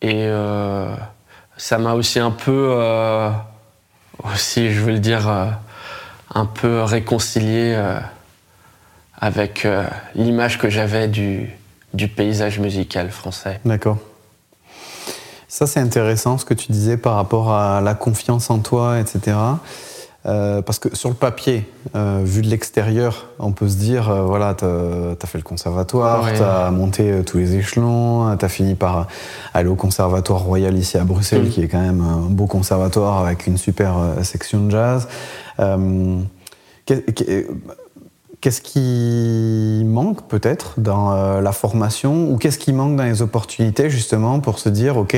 [0.00, 0.28] Et
[1.56, 2.72] ça m'a aussi un peu.
[4.22, 5.28] aussi, je veux le dire.
[6.32, 7.76] un peu réconcilié
[9.20, 9.66] avec
[10.14, 13.60] l'image que j'avais du paysage musical français.
[13.64, 13.98] D'accord.
[15.48, 19.36] Ça, c'est intéressant ce que tu disais par rapport à la confiance en toi, etc.
[20.28, 24.22] Euh, parce que sur le papier, euh, vu de l'extérieur, on peut se dire, euh,
[24.22, 26.34] voilà, tu as, fait le conservatoire, Ouais.
[26.36, 29.06] tu as monté tous les échelons, tu as fini par
[29.54, 31.48] aller au conservatoire royal ici à Bruxelles, Mm.
[31.48, 35.08] qui est quand même un beau conservatoire avec une super section de jazz.
[36.86, 37.46] Qu'est- qu'est-
[38.40, 44.38] Qu'est-ce qui manque peut-être dans la formation ou qu'est-ce qui manque dans les opportunités justement
[44.38, 45.16] pour se dire, OK,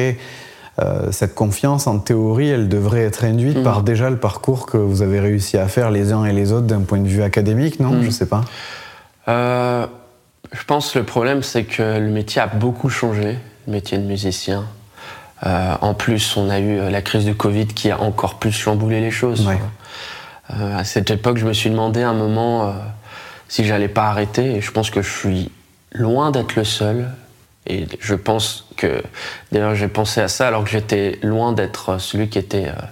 [1.11, 3.63] cette confiance en théorie, elle devrait être induite Mm.
[3.63, 6.67] par déjà le parcours que vous avez réussi à faire les uns et les autres
[6.67, 7.91] d'un point de vue académique, non?
[7.91, 8.03] Mm.
[8.05, 8.43] Je sais pas.
[9.29, 9.87] Euh,
[10.53, 14.05] je pense que le problème, c'est que le métier a beaucoup changé, le métier de
[14.05, 14.65] musicien.
[15.47, 18.53] Euh, en plus, on a eu euh, la crise du Covid qui a encore plus
[18.53, 19.47] chamboulé les choses.
[19.47, 19.59] Ouais.
[20.51, 22.73] Euh, à cette époque, je me suis demandé un moment euh,
[23.49, 25.51] si j'allais pas arrêter, et je pense que je suis
[25.93, 27.09] loin d'être le seul.
[27.67, 29.03] Et je pense que,
[29.53, 32.83] d'ailleurs, j'ai pensé à ça alors que j'étais loin d'être celui qui était euh,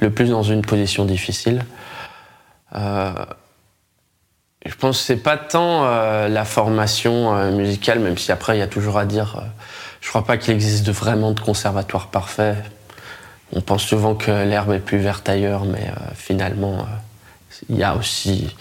[0.00, 1.64] le plus dans une position difficile.
[2.74, 3.12] Euh,
[4.66, 8.62] je pense que c'est pas tant euh, la formation musicale, même si après il y
[8.62, 9.42] a toujours à dire.
[10.00, 12.56] je crois pas qu'il existe vraiment de conservatoire parfait.
[13.52, 16.86] On pense souvent que l'herbe est plus verte ailleurs, mais finalement,
[17.70, 18.54] il y a aussi.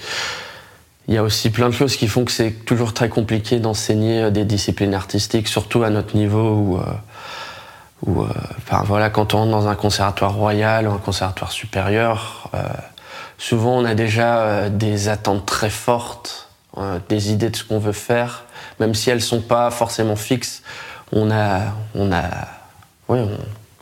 [1.07, 4.23] Il y a aussi plein de choses qui font que c'est toujours très compliqué d'enseigner
[4.23, 6.83] euh, des disciplines artistiques, surtout à notre niveau où, euh,
[8.05, 12.49] où euh, enfin, voilà, quand on rentre dans un conservatoire royal ou un conservatoire supérieur,
[12.53, 12.59] euh,
[13.37, 16.49] souvent on a déjà des attentes très fortes,
[17.09, 18.43] des idées de ce qu'on veut faire,
[18.79, 20.61] même si elles sont pas forcément fixes.
[21.11, 21.61] On a,
[21.95, 22.23] on a,
[23.07, 23.29] ouais, on,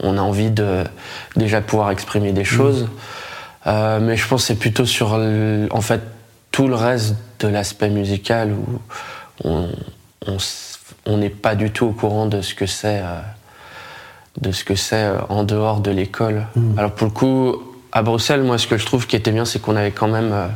[0.02, 0.84] on a envie de
[1.36, 2.88] déjà pouvoir exprimer des choses.
[3.68, 6.02] Euh, mais je pense que c'est plutôt sur, en fait,
[6.56, 8.66] tout le reste de l'aspect musical où
[9.44, 9.68] on
[10.26, 13.20] on s- on n'est pas du tout au courant de ce que c'est euh,
[14.40, 16.48] de ce que c'est euh, en dehors de l'école.
[16.78, 17.56] Alors pour le coup,
[17.92, 20.32] à Bruxelles, moi, ce que je trouve qui était bien, c'est qu'on avait quand même,
[20.34, 20.48] euh,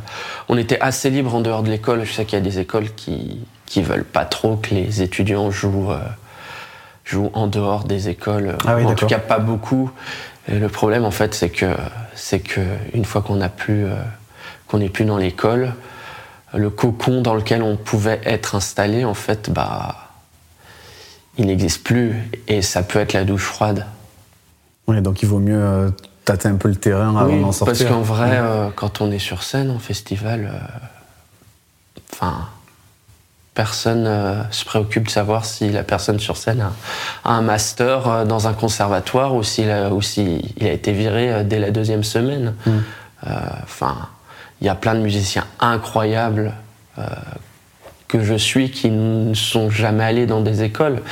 [0.48, 2.04] on était assez libre en dehors de l'école.
[2.04, 5.50] Je sais qu'il y a des écoles qui qui veulent pas trop que les étudiants
[5.50, 5.98] jouent euh,
[7.04, 8.56] jouent en dehors des écoles.
[8.66, 9.90] Ah oui, en tout cas, pas beaucoup.
[10.48, 11.70] Et le problème, en fait, c'est que
[12.14, 12.60] c'est que
[12.94, 13.94] une fois qu'on a plus euh,
[14.66, 15.74] qu'on n'est plus dans l'école,
[16.54, 20.08] le cocon dans lequel on pouvait être installé, en fait, bah,
[21.38, 22.16] il n'existe plus.
[22.48, 23.86] Et ça peut être la douche froide.
[24.86, 25.90] Ouais, donc il vaut mieux euh,
[26.24, 27.86] tâter un peu le terrain avant Oui, d'en sortir.
[27.86, 30.58] parce qu'en vrai, euh, quand on est sur scène en festival, euh,
[32.12, 32.48] enfin,
[33.54, 36.72] personne euh, se préoccupe de savoir si la personne sur scène a,
[37.24, 41.58] a un master dans un conservatoire ou s'il a, ou s'il a été viré dès
[41.60, 42.54] la deuxième semaine.
[42.66, 42.70] Mm.
[44.60, 46.52] Il y a plein de musiciens incroyables
[46.98, 47.02] euh,
[48.08, 51.02] que je suis qui ne sont jamais allés dans des écoles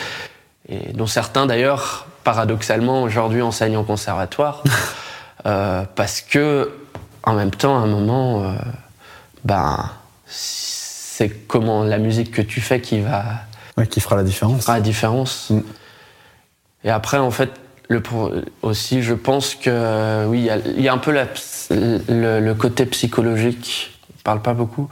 [0.69, 4.63] et dont certains d'ailleurs, paradoxalement, aujourd'hui enseignent en conservatoire.
[5.47, 6.73] Euh, parce que
[7.23, 8.55] en même temps, à un moment, euh,
[9.45, 9.89] ben,
[10.27, 13.25] c'est comment la musique que tu fais qui va
[13.77, 14.63] Ouais, qui fera la différence.
[14.63, 15.51] fera la différence.
[15.51, 15.61] Mm.
[16.83, 17.53] Et après, en fait,
[17.89, 18.03] le,
[18.63, 21.25] aussi, je pense que oui, il y a- il y, a un peu la
[21.71, 23.99] le, le côté psychologique.
[24.11, 24.89] On parle pas beaucoup,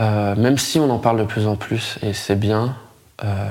[0.00, 2.74] Euh, même si on en parle de plus en plus, et c'est bien,
[3.24, 3.48] euh,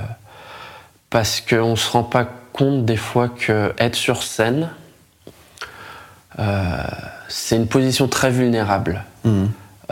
[1.09, 4.69] parce qu'on se rend pas compte des fois que être sur scène,
[6.39, 6.83] euh,
[7.29, 9.03] c'est une position très vulnérable.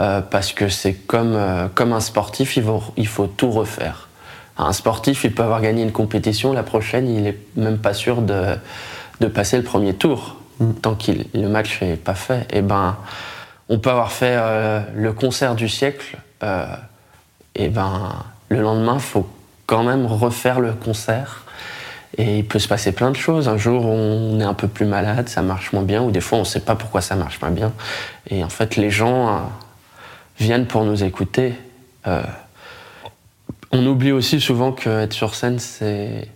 [0.00, 4.08] Euh, parce que c'est comme, euh, comme un sportif, il faut, il faut tout refaire.
[4.62, 8.22] Un sportif, il peut avoir gagné une compétition, la prochaine, il est même pas sûr
[8.22, 8.56] de,
[9.20, 10.36] de passer le premier tour,
[10.82, 12.46] tant que le match n'est pas fait.
[12.52, 12.96] Et ben,
[13.68, 16.66] on peut avoir fait euh, le concert du siècle, euh,
[17.54, 18.12] et ben,
[18.48, 19.28] le lendemain, faut
[19.66, 21.44] quand même refaire le concert.
[22.18, 23.48] Et il peut se passer plein de choses.
[23.48, 26.38] Un jour, on est un peu plus malade, ça marche moins bien, ou des fois,
[26.38, 27.72] on ne sait pas pourquoi ça marche pas bien.
[28.28, 29.40] Et en fait, les gens euh,
[30.38, 31.54] viennent pour nous écouter.
[33.72, 36.28] On oublie aussi souvent qu'être sur scène, c'est.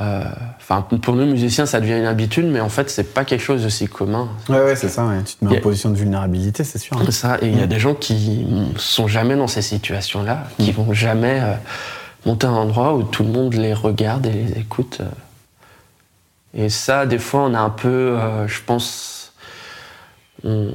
[0.00, 0.24] euh,
[0.58, 3.62] Enfin, pour nous musiciens, ça devient une habitude, mais en fait, c'est pas quelque chose
[3.64, 4.28] de si commun.
[4.48, 5.06] Ouais, ouais, c'est ça.
[5.06, 5.22] ouais.
[5.24, 6.96] Tu te mets en position de vulnérabilité, c'est sûr.
[6.98, 7.10] hein.
[7.10, 8.46] Ça, et il y a des gens qui
[8.76, 11.54] sont jamais dans ces situations-là, qui vont jamais euh,
[12.26, 14.98] monter à un endroit où tout le monde les regarde et les écoute.
[15.00, 15.06] euh.
[16.54, 19.32] Et ça, des fois, on a un peu, euh, je pense,
[20.44, 20.72] on,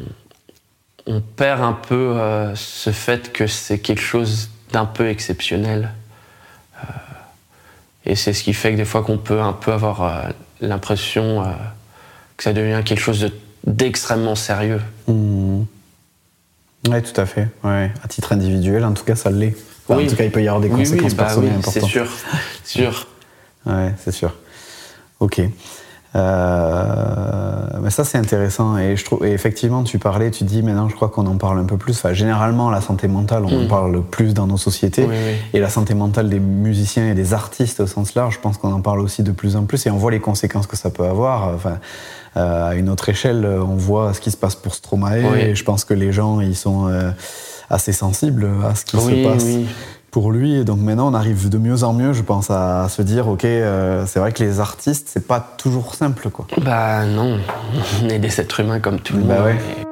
[1.06, 2.18] on perd un peu
[2.56, 5.92] ce fait que c'est quelque chose d'un peu exceptionnel.
[6.80, 6.84] Euh,
[8.06, 10.30] et c'est ce qui fait que des fois qu'on peut un peu avoir euh,
[10.62, 11.52] l'impression euh,
[12.38, 13.32] que ça devient quelque chose de-
[13.66, 14.82] d'extrêmement sérieux.
[15.08, 15.66] Mhm.
[16.90, 17.48] Ouais, tout à fait.
[17.64, 17.92] Ouais.
[18.04, 19.56] À titre individuel, en tout cas, ça l'est.
[19.88, 20.06] Enfin, Oui.
[20.06, 21.70] En tout cas, il peut y avoir des Oui, conséquences oui, bah personnelles oui, c'est
[21.70, 21.90] importantes.
[21.90, 22.08] sûr,
[22.64, 23.08] sûr.
[23.66, 24.34] Ouais, c'est sûr.
[25.20, 25.42] Ok.
[26.18, 28.78] Euh, mais ça, c'est intéressant.
[28.78, 31.60] Et, je trouve, et effectivement, tu parlais, tu dis maintenant, je crois qu'on en parle
[31.60, 31.94] un peu plus.
[31.98, 33.68] Enfin, généralement, la santé mentale, on en Mm.
[33.68, 35.06] parle plus dans nos sociétés.
[35.06, 35.34] Oui, oui.
[35.54, 38.74] Et la santé mentale des musiciens et des artistes au sens large, je pense qu'on
[38.74, 39.86] en parle aussi de plus en plus.
[39.86, 41.54] Et on voit les conséquences que ça peut avoir.
[41.54, 41.78] Enfin,
[42.36, 45.22] euh, à une autre échelle, on voit ce qui se passe pour Stromae.
[45.32, 45.40] Oui.
[45.40, 47.12] Et je pense que les gens, ils sont euh,
[47.70, 49.46] assez sensibles à ce qui se passe.
[50.18, 50.56] Pour lui.
[50.56, 53.46] Et donc maintenant, on arrive de mieux en mieux, je pense, à se dire, ok,
[53.46, 56.48] euh, c'est vrai que les artistes, c'est pas toujours simple, quoi.
[56.60, 57.38] Bah non,
[58.04, 59.44] on est des êtres humains comme tout le Bah monde.
[59.46, 59.56] ouais.
[59.82, 59.87] Et-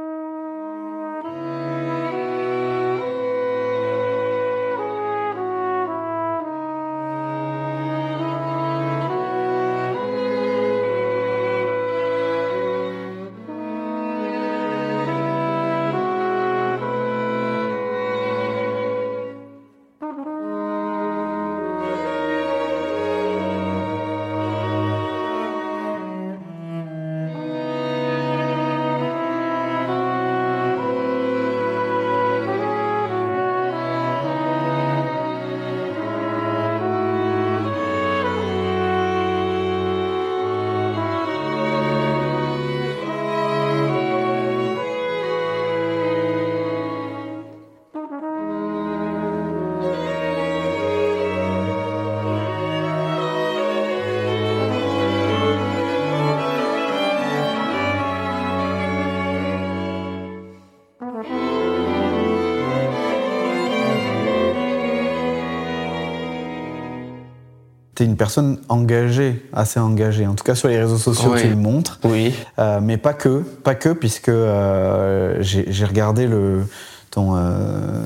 [68.35, 70.27] personne engagée, assez engagée.
[70.27, 71.41] En tout cas, sur les réseaux sociaux, Oui.
[71.41, 71.99] tu le montres.
[72.03, 76.63] Oui, Euh, mais pas que, pas que, puisque euh, j'ai regardé le,
[77.11, 78.03] ton, euh,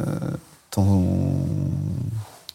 [0.70, 1.04] ton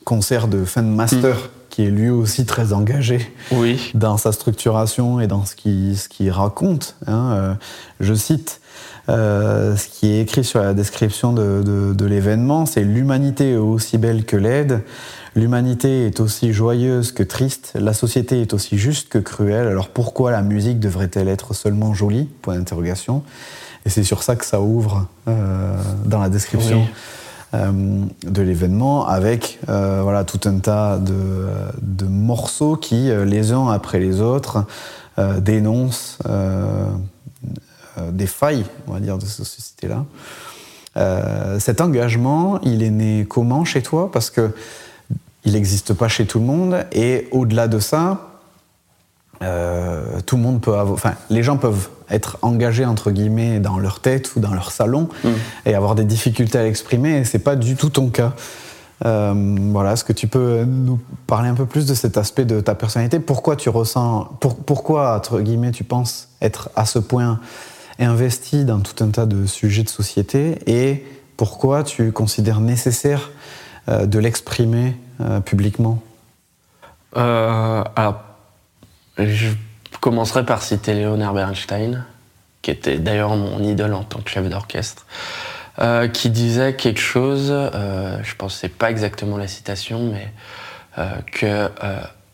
[0.04, 3.18] concert de de master, qui est lui aussi très engagé
[3.50, 6.94] oui, dans sa structuration et dans ce qu'il ce qu'il raconte.
[7.08, 7.30] hein.
[7.32, 7.54] Euh,
[7.98, 8.60] je cite
[9.08, 13.98] euh, ce qui est écrit sur la description de, de- de l'événement, c'est l'humanité aussi
[13.98, 14.82] belle que laide,
[15.34, 19.66] l'humanité est aussi joyeuse que triste, la société est aussi juste que cruelle.
[19.66, 22.28] Alors pourquoi la musique devrait-elle être seulement jolie?
[22.42, 23.22] Point d'interrogation.
[23.86, 26.88] Et c'est sur ça que ça ouvre euh, dans la description Oui.
[27.54, 31.46] euh, de l'événement avec euh, voilà, tout un tas de,
[31.82, 34.64] de morceaux qui, les uns après les autres,
[35.40, 36.18] dénoncent
[38.10, 40.04] des failles, on va dire, de cette société-là.
[40.96, 44.10] Euh, cet engagement, il est né comment chez toi?
[44.10, 44.50] Parce que
[45.44, 46.84] il n'existe pas chez tout le monde.
[46.92, 48.30] Et au-delà de ça,
[49.42, 50.94] euh, tout le monde peut avoir.
[50.94, 55.08] Enfin, les gens peuvent être engagés entre guillemets dans leur tête ou dans leur salon
[55.24, 55.28] Mm.
[55.66, 57.18] et avoir des difficultés à l'exprimer.
[57.18, 58.32] Et c'est pas du tout ton cas.
[59.04, 59.34] Euh,
[59.72, 62.74] voilà, est-ce que tu peux nous parler un peu plus de cet aspect de ta
[62.74, 63.18] personnalité?
[63.18, 67.40] Pourquoi tu ressens, pour- pourquoi entre guillemets tu penses être à ce point
[67.98, 70.58] investi dans tout un tas de sujets de société?
[70.66, 71.04] Et
[71.36, 73.30] pourquoi tu considères nécessaire
[73.88, 76.02] euh, de l'exprimer euh, publiquement
[77.16, 78.22] Euh, alors,
[79.18, 79.50] je
[80.00, 82.04] commencerai par citer Leonard Bernstein,
[82.60, 85.06] qui était d'ailleurs mon idole en tant que chef d'orchestre,
[85.78, 90.32] euh, qui disait quelque chose, je pense que c'est pas exactement la citation, mais
[91.30, 91.70] que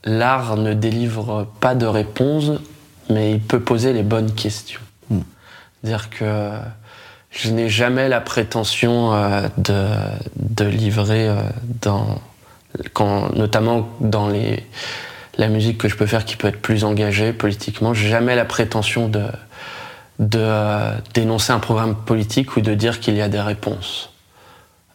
[0.04, 2.52] l'art ne délivre pas de réponse,
[3.10, 4.80] mais il peut poser les bonnes questions.
[5.82, 6.52] C'est-à-dire que
[7.30, 9.88] je n'ai jamais la prétention euh, de,
[10.36, 11.40] de livrer euh,
[11.80, 12.20] dans
[12.92, 14.64] quand, notamment dans les,
[15.38, 18.44] la musique que je peux faire qui peut être plus engagée politiquement, j'ai jamais la
[18.44, 19.24] prétention de,
[20.18, 24.12] de euh, dénoncer un programme politique ou de dire qu'il y a des réponses.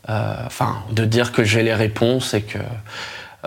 [0.10, 2.60] Euh, enfin, de dire que j'ai les réponses et que.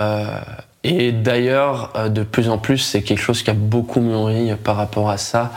[0.00, 0.40] euh,
[0.84, 5.10] et d'ailleurs, de plus en plus, c'est quelque chose qui a beaucoup mûri par rapport
[5.10, 5.50] à ça.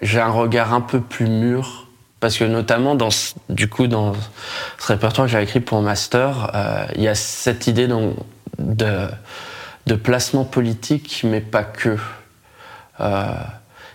[0.00, 1.88] J'ai un regard un peu plus mûr
[2.22, 4.12] parce que notamment dans ce- du coup dans
[4.78, 8.14] ce répertoire que j'avais écrit pour master, euh, il y a cette idée donc,
[8.60, 9.08] de,
[9.88, 11.98] de placement politique, mais pas que.
[13.00, 13.24] Euh,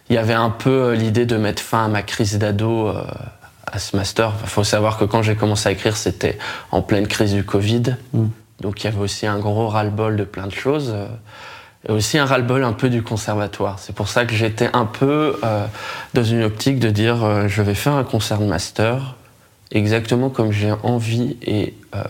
[0.09, 3.01] il y avait un peu l'idée de mettre fin à ma crise d'ado euh,
[3.65, 4.33] à ce master.
[4.43, 6.37] Il faut savoir que quand j'ai commencé à écrire, c'était
[6.71, 7.95] en pleine crise du Covid.
[8.11, 8.25] Mm.
[8.59, 10.93] Donc il y avait aussi un gros ras-le-bol de plein de choses.
[11.87, 13.79] Et aussi un ras-le-bol un peu du conservatoire.
[13.79, 15.65] C'est pour ça que j'étais un peu euh,
[16.13, 19.15] dans une optique de dire euh, je vais faire un concert de master
[19.71, 22.03] exactement comme j'ai envie et euh,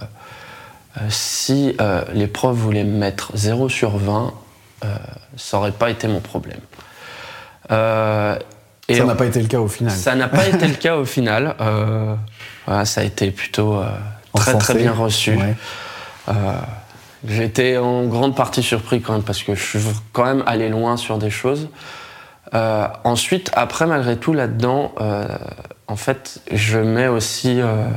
[1.10, 1.78] si
[2.14, 4.34] les profs voulaient me mettre 0 sur 20,
[4.84, 4.96] euh,
[5.36, 6.60] ça n'aurait pas été mon problème.
[8.90, 9.94] Et Ça n'a pas été le cas au final.
[9.94, 11.56] ça n'a pas été le cas au final.
[12.66, 13.84] Voilà, ça a été plutôt
[14.34, 15.36] très très bien reçu.
[15.36, 15.56] Ouais.
[17.28, 19.80] J'étais en grande partie surpris quand même parce que je suis
[20.14, 21.68] quand même allé loin sur des choses.
[22.54, 25.28] Euh, ensuite, après, malgré tout, là-dedans, euh,
[25.88, 27.90] en fait, je mets aussi euh,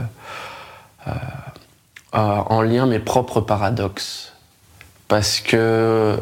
[2.12, 4.32] en lien mes propres paradoxes.
[5.06, 6.18] Parce que,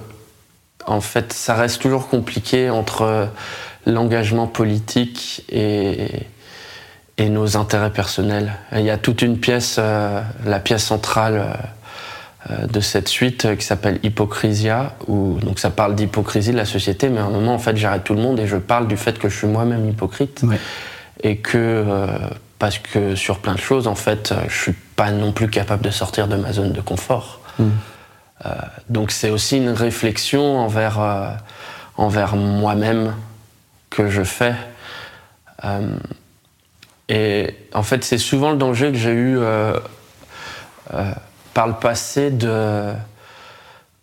[0.86, 3.28] en fait, ça reste toujours compliqué entre
[3.86, 6.26] l'engagement politique et,
[7.18, 8.52] nos intérêts personnels.
[8.72, 11.58] Il y a toute une pièce, la pièce centrale
[12.50, 17.10] de cette suite euh, qui s'appelle Hypocrisia, où donc ça parle d'hypocrisie de la société,
[17.10, 19.18] mais à un moment en fait j'arrête tout le monde et je parle du fait
[19.18, 20.44] que je suis moi-même hypocrite
[21.22, 22.06] et que euh,
[22.58, 25.90] parce que sur plein de choses en fait je suis pas non plus capable de
[25.90, 27.40] sortir de ma zone de confort.
[27.58, 27.70] Hmm.
[28.88, 31.00] donc c'est aussi une réflexion envers
[31.96, 33.14] envers moi-même
[33.90, 34.54] que je fais.
[37.08, 39.38] et en fait c'est souvent le danger que j'ai eu
[41.58, 42.92] par le passé de,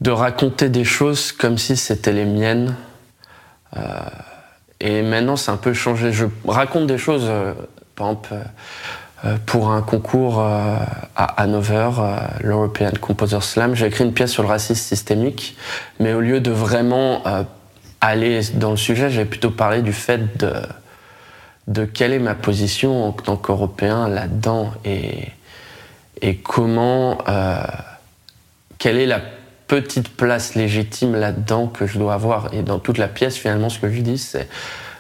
[0.02, 2.76] de raconter des choses comme si c'était les miennes.
[3.78, 3.82] Euh,
[4.82, 6.12] et maintenant, c'est un peu changé.
[6.12, 7.54] Je raconte des choses, euh,
[7.96, 8.34] par exemple,
[9.24, 11.92] euh, pour un concours à Hanover,
[12.42, 15.56] l'European Composer Slam, j'ai écrit une pièce sur le racisme systémique,
[16.02, 17.24] mais au lieu de vraiment
[18.02, 20.56] aller dans le sujet, j'ai plutôt parlé du fait de,
[21.70, 24.74] de quelle est ma position en tant qu'Européen là-dedans.
[24.84, 25.30] Et,
[26.22, 27.64] et comment, euh,
[28.78, 29.22] quelle est la
[29.68, 32.54] petite place légitime là-dedans que je dois avoir.
[32.54, 34.18] Et dans toute la pièce, finalement, ce que je dis,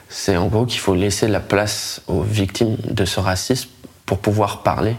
[0.09, 3.69] c'est, en gros qu'il faut laisser la place aux victimes de ce racisme
[4.05, 4.95] pour pouvoir parler.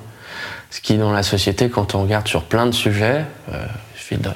[0.70, 4.16] Ce qui, dans la société, quand on regarde sur plein de sujets, euh, il suffit
[4.16, 4.30] de,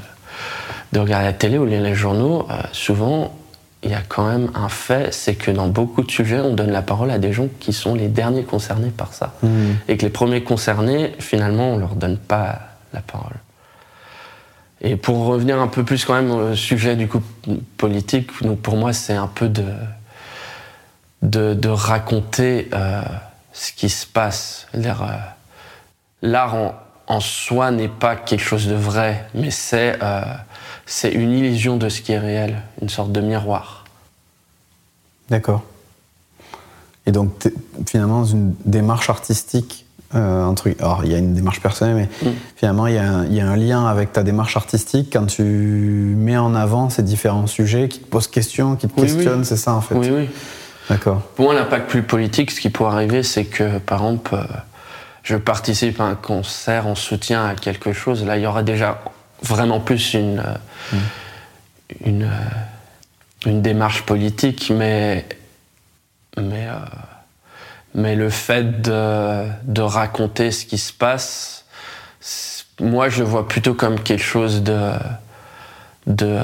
[0.93, 3.35] de, regarder la télé ou lire les journaux, euh, souvent,
[3.83, 6.71] il y a quand même un fait, c'est que dans beaucoup de sujets, on donne
[6.71, 9.33] la parole à des gens qui sont les derniers concernés par ça.
[9.43, 9.49] Mmh.
[9.89, 12.59] Et que les premiers concernés, finalement, on leur donne pas
[12.93, 13.37] la parole.
[14.83, 17.23] Et pour revenir un peu plus quand même au sujet du coup
[17.77, 19.65] politique, donc pour moi, c'est un peu de,
[21.23, 23.03] de, raconter euh,
[23.53, 24.67] ce qui se passe.
[24.75, 24.93] Euh,
[26.23, 26.75] l'art en,
[27.07, 29.99] en, soi n'est pas quelque chose de vrai, mais c'est...
[30.03, 30.23] Euh,
[30.91, 33.85] c'est une illusion de ce qui est réel, une sorte de miroir.
[35.31, 35.63] D'accord.
[37.07, 37.31] Et donc,
[37.87, 39.87] finalement, une démarche artistique,
[40.17, 40.81] euh, un truc.
[40.81, 42.35] Alors, il y a une démarche personnelle, mais mm.
[42.57, 46.91] finalement, il y, a un, lien avec ta démarche artistique quand tu mets en avant
[46.91, 50.11] ces différents sujets qui te posent question, qui te questionnent, c'est ça en fait Oui,
[50.11, 50.29] oui.
[50.89, 51.23] D'accord.
[51.37, 54.43] Pour moi, l'impact plus politique, ce qui pourrait arriver, c'est que, par exemple, euh,
[55.23, 58.25] je participe à un concert en soutien à quelque chose.
[58.25, 59.01] Là, il y aura déjà
[59.43, 60.97] vraiment plus une, euh,
[62.05, 65.27] une, euh, une, démarche politique, mais,
[66.37, 66.77] mais, euh,
[67.95, 71.65] mais le fait de, de, raconter ce qui se passe,
[72.81, 74.93] moi je le vois plutôt comme quelque chose de.
[76.07, 76.39] de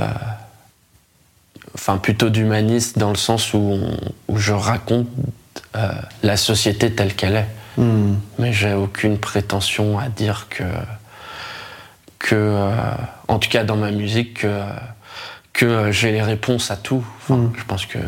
[1.74, 3.78] enfin, plutôt d'humaniste dans le sens où,
[4.28, 5.08] où je raconte
[6.22, 7.48] la société telle qu'elle est.
[7.76, 8.14] Hmm.
[8.38, 10.64] Mais j'ai aucune prétention à dire que
[12.18, 12.70] que, euh,
[13.28, 14.62] en tout cas dans ma musique, que,
[15.52, 17.04] que j'ai les réponses à tout.
[17.28, 17.46] Mm.
[17.56, 17.98] Je pense que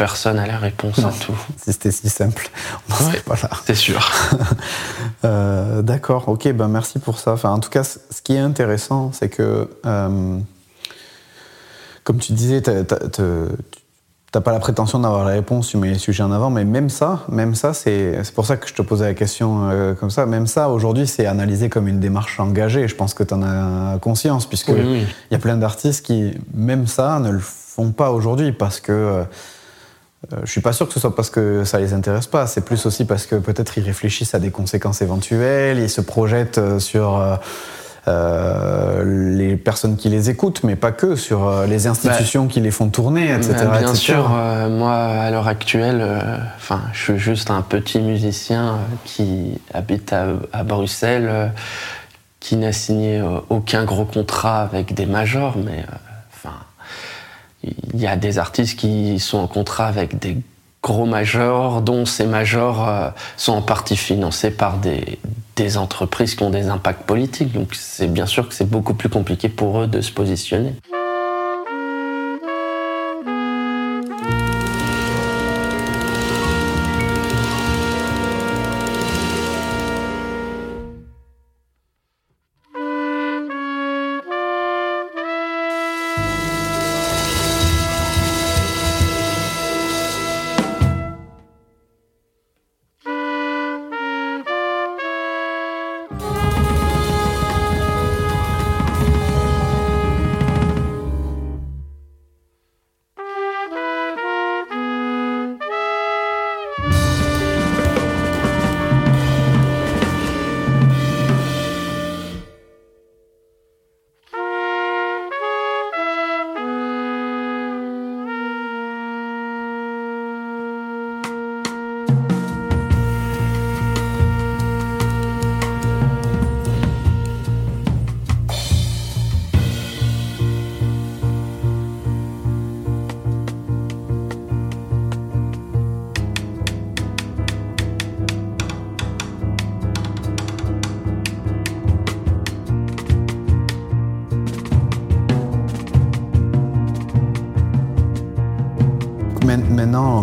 [0.00, 1.36] personne n'a les réponses à tout.
[1.58, 2.48] Si c'était si simple,
[2.88, 3.50] on n'en serait pas là.
[3.66, 4.10] C'est sûr.
[5.26, 7.32] Euh, d'accord, ok, ben merci pour ça.
[7.32, 10.38] Enfin, en tout cas, ce qui est intéressant, c'est que, euh,
[12.04, 12.62] comme tu disais,
[14.32, 16.88] T'as pas la prétention d'avoir la réponse, tu mets les sujets en avant, mais même
[16.88, 20.24] ça, même ça, c'est pour ça que je te posais la question euh, comme ça.
[20.24, 22.86] Même ça, aujourd'hui, c'est analysé comme une démarche engagée.
[22.86, 26.86] Je pense que tu en as conscience, puisque il y a plein d'artistes qui, même
[26.86, 29.24] ça, ne le font pas aujourd'hui parce que
[30.32, 32.46] euh, je suis pas sûr que ce soit parce que ça les intéresse pas.
[32.46, 36.58] C'est plus aussi parce que peut-être ils réfléchissent à des conséquences éventuelles, ils se projettent
[36.58, 37.36] euh, sur euh,
[39.04, 42.88] les personnes qui les écoutent, mais pas que, sur euh, les institutions qui les font
[42.88, 43.54] tourner, etc.
[43.64, 46.04] Bah, bien sûr, euh, moi, à l'heure actuelle,
[46.56, 51.52] enfin, je suis juste un petit musicien qui habite à, Bruxelles,
[52.38, 55.84] qui n'a signé aucun gros contrat avec des majors, mais
[56.32, 56.56] enfin,
[57.62, 60.38] il y a des artistes qui sont en contrat avec des
[60.82, 65.18] gros majors, dont ces majors sont en partie financés par des,
[65.62, 67.52] des entreprises qui ont des impacts politiques.
[67.52, 70.74] Donc c'est bien sûr que c'est beaucoup plus compliqué pour eux de se positionner.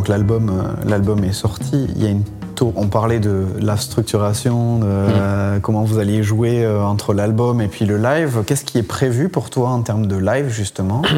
[0.07, 1.87] L'album, euh, l'album est sorti.
[1.95, 2.23] Il y a une
[2.55, 2.73] tour.
[2.75, 7.67] On parlait de la structuration, de euh, comment vous alliez jouer euh, entre l'album et
[7.67, 8.43] puis le live.
[8.45, 11.01] Qu'est-ce qui est prévu pour toi en termes de live justement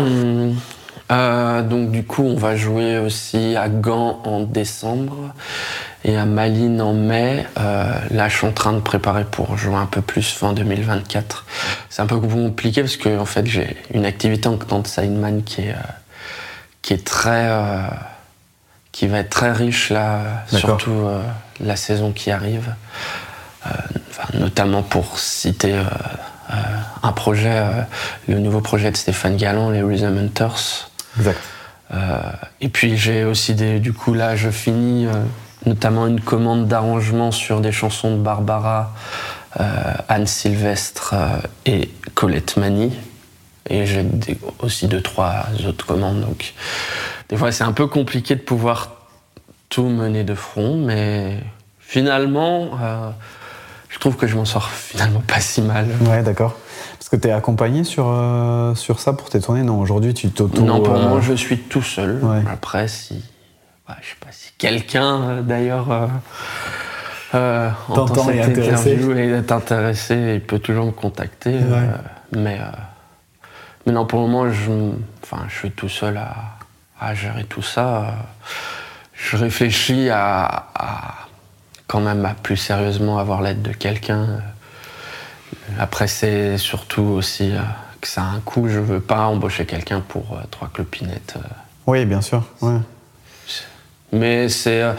[1.12, 5.34] Euh, donc du coup, on va jouer aussi à Gand en décembre
[6.04, 7.46] et à Malines en mai.
[7.60, 11.46] Euh, là, je suis en train de préparer pour jouer un peu plus fin 2024.
[11.90, 15.44] C'est un peu compliqué parce que en fait, j'ai une activité en tant que sideman
[15.44, 15.76] qui est
[16.82, 17.82] qui est très euh,
[19.00, 21.22] qui va être très riche là, surtout euh,
[21.62, 22.76] la saison qui arrive.
[23.66, 23.70] Euh,
[24.10, 26.54] enfin, notamment pour citer euh,
[27.02, 27.64] un projet,
[28.28, 30.92] le nouveau projet de Stéphane Galland, les Rhythm Hunters.
[31.18, 31.40] Exact.
[32.60, 35.08] Et puis j'ai aussi des, du coup là je finis
[35.66, 38.94] notamment une commande d'arrangement sur des chansons de Barbara,
[40.10, 41.16] Anne Sylvestre
[41.66, 42.92] et Colette Mani.
[43.70, 44.06] Et j'ai
[44.60, 46.54] aussi deux trois autres commandes donc
[47.30, 48.92] des fois c'est un peu compliqué de pouvoir
[49.70, 51.40] tout mener de front mais
[51.80, 53.10] finalement euh,
[53.90, 55.88] je trouve que je m'en sors finalement pas si mal.
[56.08, 56.56] Ouais, d'accord.
[56.98, 59.64] Parce que tu es accompagné sur, euh, sur ça pour tes tournées?
[59.64, 60.62] Non, aujourd'hui tu t'auto.
[60.62, 62.20] Non, pour euh, moi, je suis tout seul.
[62.24, 62.44] Ouais.
[62.52, 63.16] Après, si.
[63.90, 65.88] ouais, je sais pas si quelqu'un, d'ailleurs.
[67.34, 68.10] Euh, et cette
[68.50, 68.94] intéressé.
[68.94, 71.56] interview et est intéressé, il peut toujours me contacter.
[71.56, 71.90] euh, Ouais.
[72.32, 72.66] mais, euh,
[73.86, 74.72] mais non, pour le moment, je,
[75.24, 76.36] enfin, je suis tout seul à,
[77.00, 77.88] à gérer tout ça.
[77.98, 78.12] Euh,
[79.14, 80.46] Je réfléchis à,
[80.76, 81.16] à
[81.88, 84.42] quand même à plus sérieusement avoir l'aide de quelqu'un.
[85.80, 87.60] Après, c'est surtout aussi euh,
[88.02, 88.68] que ça a un coût.
[88.70, 91.36] Je veux pas embaucher quelqu'un pour euh, trois clopinettes.
[91.38, 91.42] euh.
[91.88, 92.44] Oui, bien sûr.
[92.62, 92.78] Ouais.
[94.12, 94.82] Mais c'est.
[94.82, 94.94] euh,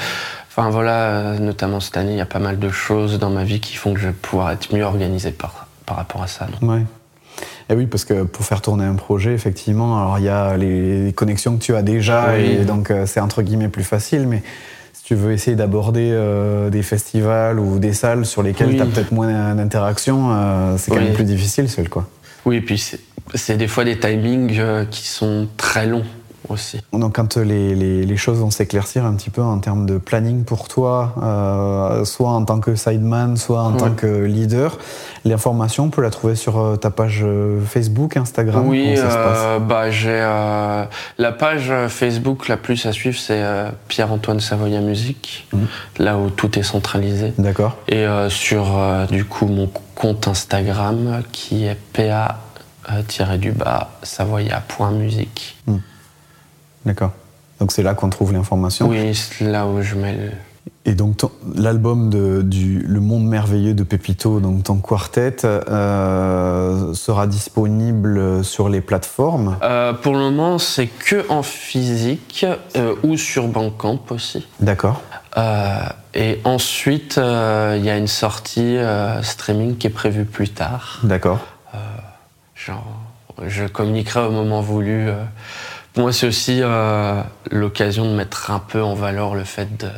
[0.53, 3.44] Enfin voilà, euh, notamment cette année, il y a pas mal de choses dans ma
[3.44, 6.48] vie qui font que je vais pouvoir être mieux organisé par, par rapport à ça.
[6.61, 6.68] non.
[6.74, 6.82] Ouais.
[7.70, 11.12] Et oui, parce que pour faire tourner un projet, effectivement, alors il y a les
[11.14, 12.42] connexions que tu as déjà, Oui.
[12.60, 14.42] et donc euh, c'est entre guillemets plus facile, mais
[14.92, 18.76] si tu veux essayer d'aborder euh, des festivals ou des salles sur lesquelles Oui.
[18.76, 21.04] tu as peut-être moins d'interaction, euh, c'est quand Oui.
[21.04, 22.08] même plus difficile seul, quoi.
[22.44, 22.82] Oui, et puis
[23.34, 24.60] c'est des fois des timings
[24.90, 26.04] qui sont très longs
[26.49, 26.80] aussi.
[26.93, 30.45] Donc quand les, les- les choses vont s'éclaircir un petit peu en termes de planning
[30.45, 34.78] pour toi, euh, soit en tant que sideman, soit en tant que leader,
[35.24, 38.66] l'information, on peut la trouver sur euh, ta page euh, Facebook, Instagram?
[38.68, 40.84] Oui, ça euh, bah, j'ai euh,
[41.18, 43.43] la page Facebook la plus à suivre, c'est
[43.88, 45.66] Pierre-Antoine Savoya Musique, Mhm.
[45.99, 47.32] là où tout est centralisé.
[47.38, 47.76] D'accord.
[47.88, 48.66] Et sur
[49.11, 52.38] du coup mon compte Instagram qui est pa
[52.91, 55.57] euh, tiré du bas savoya.musique.
[56.84, 57.12] D'accord.
[57.60, 58.88] Donc c'est là qu'on trouve l'information.
[58.88, 60.30] Oui, c'est là où je mets le...
[60.86, 61.18] Et donc
[61.54, 68.68] l'album de- du Le Monde Merveilleux de Pépito, donc ton quartet, euh, sera disponible sur
[68.68, 69.56] les plateformes?
[69.62, 74.46] Euh, pour le moment, c'est que en physique euh, ou sur Bandcamp aussi.
[74.60, 75.02] D'accord.
[76.14, 78.76] Et ensuite, il y a une sortie
[79.22, 80.98] streaming qui est prévue plus tard.
[81.04, 81.38] D'accord.
[82.56, 82.84] Genre,
[83.46, 85.08] je communiquerai au moment voulu.
[85.95, 87.20] Pour moi, c'est aussi euh,
[87.51, 89.88] l'occasion de mettre un peu en valeur le fait de,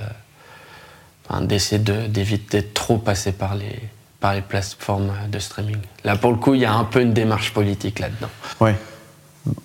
[1.29, 3.79] enfin, d'essayer de- d'éviter de trop passer par les,
[4.21, 5.77] par les plateformes de streaming.
[6.05, 8.29] Là, pour le coup, il y a un peu une démarche politique là-dedans.
[8.61, 8.75] Ouais.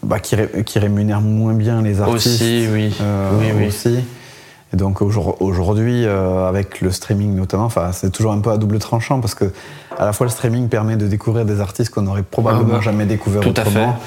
[0.04, 2.28] Bah, qui, ré- qui rémunère moins bien les artistes.
[2.42, 2.94] Aussi, oui.
[3.02, 3.68] euh, Oui, oui.
[3.68, 4.00] aussi.
[4.74, 8.80] Et donc aujourd- aujourd'hui, euh, avec le streaming notamment, c'est toujours un peu à double
[8.80, 9.54] tranchant parce que
[9.98, 12.82] à la fois le streaming permet de découvrir des artistes qu'on n'aurait probablement Ah bah,
[12.82, 13.94] jamais découvert tout à autrement.
[13.94, 14.00] fait.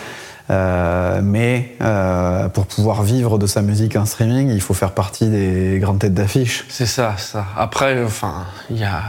[0.50, 5.28] Euh, mais euh, pour pouvoir vivre de sa musique en streaming, il faut faire partie
[5.28, 6.64] des grandes têtes d'affiche.
[6.68, 7.46] C'est ça, ça.
[7.56, 9.02] Après, enfin, il y a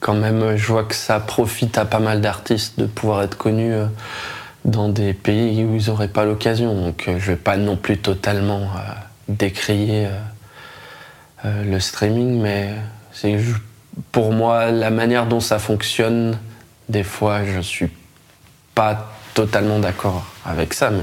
[0.00, 3.72] quand même, je vois que ça profite à pas mal d'artistes de pouvoir être connus
[3.72, 3.86] euh,
[4.64, 6.74] dans des pays où ils n'auraient pas l'occasion.
[6.74, 8.70] Donc, je vais pas non plus totalement
[9.28, 10.08] décrier
[11.44, 12.70] le streaming, mais
[13.12, 13.38] c'est
[14.10, 16.38] pour moi la manière dont ça fonctionne.
[16.88, 17.90] Des fois, je suis
[18.74, 21.02] pas totalement d'accord avec ça, mais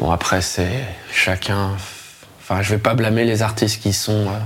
[0.00, 1.70] bon après c'est chacun.
[2.40, 4.38] Enfin, je vais pas blâmer les artistes qui sont euh,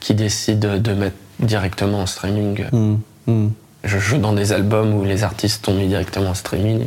[0.00, 2.64] qui décident de mettre directement en streaming.
[2.72, 3.48] Hmm, hmm.
[3.82, 6.86] Je joue dans des albums où les artistes ont mis directement en streaming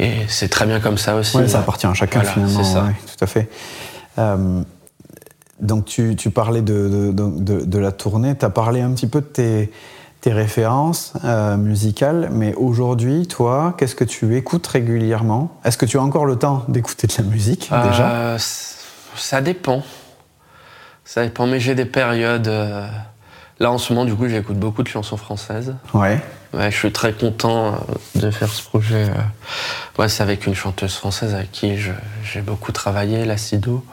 [0.00, 1.36] et c'est très bien comme ça aussi.
[1.36, 2.64] Ouais, ça appartient à chacun Voilà, finalement.
[2.64, 2.82] c'est ça.
[2.84, 3.48] ouais, tout à fait.
[4.18, 4.62] Euh,
[5.60, 8.90] donc tu, tu parlais de, de, de- de- de la tournée, tu as parlé un
[8.92, 9.70] petit peu de tes,
[10.22, 15.54] tes références euh, musicales, mais aujourd'hui, toi, qu'est-ce que tu écoutes régulièrement?
[15.64, 18.76] Est-ce que tu as encore le temps d'écouter de la musique déjà Euh, c-
[19.16, 19.82] ça dépend.
[21.04, 22.48] Ça dépend, mais j'ai des périodes.
[22.48, 22.86] euh,
[23.58, 25.74] Là, en ce moment, du coup, j'écoute beaucoup de chansons françaises.
[25.94, 26.20] Ouais,
[26.54, 27.74] Ouais, je suis très content
[28.16, 29.06] de faire ce projet.
[29.98, 33.84] Ouais, c'est avec une chanteuse française avec qui j'ai beaucoup travaillé, Lacido.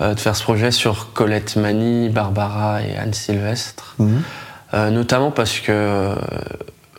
[0.00, 3.96] de faire ce projet sur Colette Mani, Barbara et Anne Sylvestre.
[4.76, 4.94] Mhm.
[4.94, 6.14] notamment parce que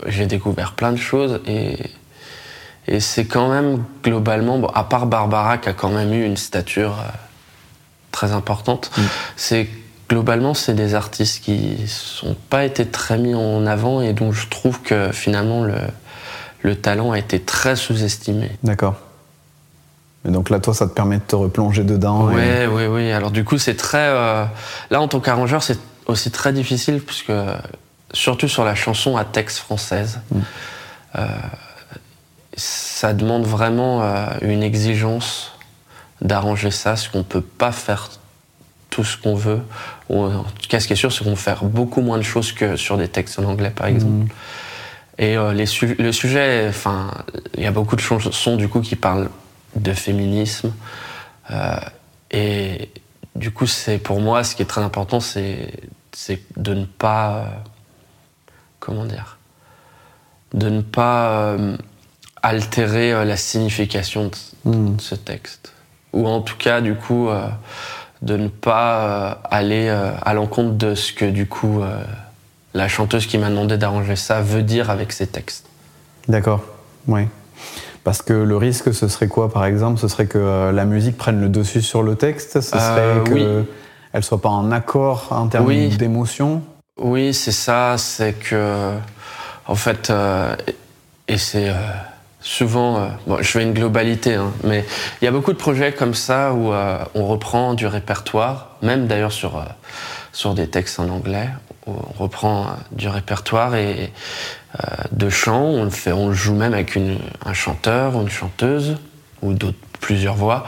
[0.08, 1.78] j'ai découvert plein de choses et,
[2.88, 6.38] et c'est quand même globalement, bon, à part Barbara qui a quand même eu une
[6.38, 6.96] stature
[8.12, 9.02] très importante, Mm.
[9.36, 9.68] c'est
[10.10, 14.48] globalement c'est des artistes qui sont pas été très mis en avant et dont je
[14.48, 15.76] trouve que finalement le,
[16.62, 18.50] le talent a été très sous-estimé.
[18.64, 18.96] D'accord.
[20.28, 22.26] Et donc là, toi, ça te permet de te replonger dedans.
[22.26, 23.12] Oui, et- oui, oui.
[23.12, 24.00] Alors du coup, c'est très.
[24.10, 24.46] euh,
[24.90, 27.32] Là, en tant qu'arrangeur, c'est aussi très difficile puisque
[28.14, 30.40] surtout sur la chanson à texte française, Mm.
[31.20, 31.28] euh,
[32.56, 35.52] ça demande vraiment euh, une exigence
[36.22, 38.10] d'arranger ça, ce qu'on peut pas faire
[38.90, 39.62] tout ce qu'on veut.
[40.10, 42.24] Ou, en tout cas, ce qui est sûr, c'est qu'on peut faire beaucoup moins de
[42.24, 44.14] choses que sur des textes en anglais, par exemple.
[44.14, 44.28] Mhm.
[45.20, 47.12] Et euh, les su- le sujet, enfin,
[47.56, 49.30] il y a beaucoup de chansons du coup qui parlent
[49.76, 50.72] de féminisme.
[52.32, 52.90] Et
[53.36, 55.72] du coup, c'est pour moi, ce qui est très important, c'est
[56.20, 57.44] c'est de ne pas, euh,
[58.80, 59.38] comment dire,
[60.56, 61.78] de ne pas euh,
[62.42, 64.32] altérer euh, la signification de,
[64.66, 64.96] Mhm.
[64.96, 65.74] de ce texte,
[66.14, 67.30] ou en tout cas, du coup,
[68.24, 71.82] de ne pas aller à l'encontre de ce que du coup
[72.74, 75.68] la chanteuse qui m'a demandé d'arranger ça veut dire avec ses textes.
[76.28, 76.64] D'accord.
[77.08, 77.28] Oui.
[78.04, 80.00] Parce que le risque, ce serait quoi, par exemple?
[80.00, 82.60] Ce serait que la musique prenne le dessus sur le texte?
[82.60, 83.66] Ce serait que oui.
[84.18, 85.90] Elle soit pas en accord en termes Oui.
[85.90, 86.64] d'émotion.
[87.00, 88.94] Oui, c'est ça, c'est que,
[89.68, 90.56] en fait, euh,
[91.28, 91.76] et c'est euh,
[92.42, 94.84] souvent, euh, bon, je fais une globalité, hein, mais
[95.22, 96.74] il y a beaucoup de projets comme ça où
[97.14, 99.64] on reprend du répertoire, même d'ailleurs sur,
[100.34, 101.50] sur des textes en anglais,
[101.86, 104.12] où on reprend du répertoire et
[105.12, 108.30] de chant, on le, fait, on le joue même avec une, un chanteur ou une
[108.30, 108.98] chanteuse,
[109.44, 110.66] ou d'autres, plusieurs voix,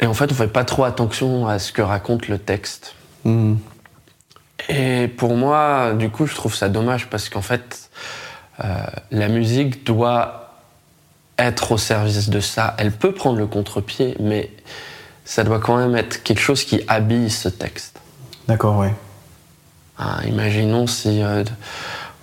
[0.00, 2.94] et en fait, on fait pas trop attention à ce que raconte le texte.
[3.24, 3.58] Mhm.
[4.68, 7.90] Et pour moi, du coup, je trouve ça dommage parce qu'en fait,
[8.64, 10.54] euh, la musique doit
[11.38, 12.74] être au service de ça.
[12.78, 14.50] Elle peut prendre le contre-pied, mais
[15.24, 18.00] ça doit quand même être quelque chose qui habille ce texte.
[18.48, 18.88] D'accord, oui.
[19.98, 21.44] Hein, imaginons si euh,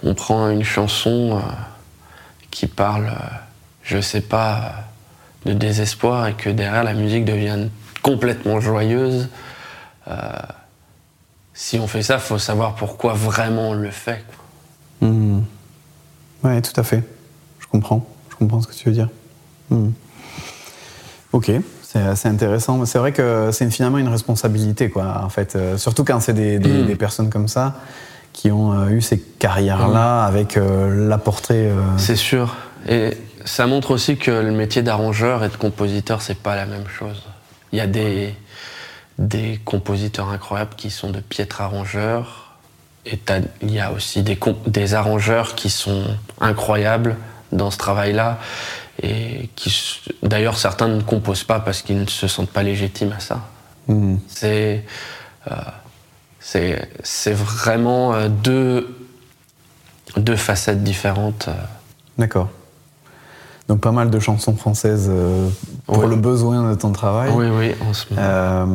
[0.04, 1.52] on prend une chanson euh,
[2.52, 3.12] qui parle,
[3.84, 4.76] je sais pas,
[5.46, 7.70] de désespoir et que derrière la musique devienne
[8.02, 9.30] complètement joyeuse.
[10.08, 10.14] euh,
[11.54, 14.24] si on fait ça, faut savoir pourquoi vraiment on le fait.
[15.02, 15.44] Mhm.
[16.44, 17.04] Ouais, tout à fait.
[17.60, 18.06] Je comprends.
[18.32, 19.10] Je comprends ce que tu veux dire.
[19.70, 19.94] Mhm.
[21.32, 21.52] Ok,
[21.84, 22.84] c'est assez intéressant.
[22.86, 25.56] C'est vrai que c'est finalement une responsabilité, quoi, en fait.
[25.56, 27.76] Euh, surtout quand c'est des, des- des personnes comme ça
[28.34, 31.72] qui ont euh, eu ces carrières-là avec euh, la portée.
[31.98, 32.56] C'est sûr.
[32.90, 33.12] Et
[33.46, 37.24] ça montre aussi que le métier d'arrangeur et de compositeur, c'est pas la même chose.
[37.72, 38.34] Il y a des,
[39.18, 42.56] des compositeurs incroyables qui sont de piètres arrangeurs.
[43.06, 43.20] Et
[43.62, 46.04] il y a aussi des, des arrangeurs qui sont
[46.40, 47.18] incroyables
[47.52, 48.40] dans ce travail-là.
[49.02, 49.74] Et qui,
[50.22, 53.42] d'ailleurs, certains ne composent pas parce qu'ils ne se sentent pas légitimes à ça.
[54.28, 54.86] C'est
[55.52, 55.56] euh,
[56.40, 58.96] c'est c'est vraiment euh, deux,
[60.16, 61.48] deux facettes différentes.
[61.50, 61.54] euh.
[62.18, 62.50] D'accord.
[63.74, 65.50] Donc pas mal de chansons françaises euh,
[65.88, 66.08] pour Ouais.
[66.08, 67.32] le besoin de ton travail.
[67.34, 68.22] Oui, oui, en ce moment.
[68.24, 68.66] Euh,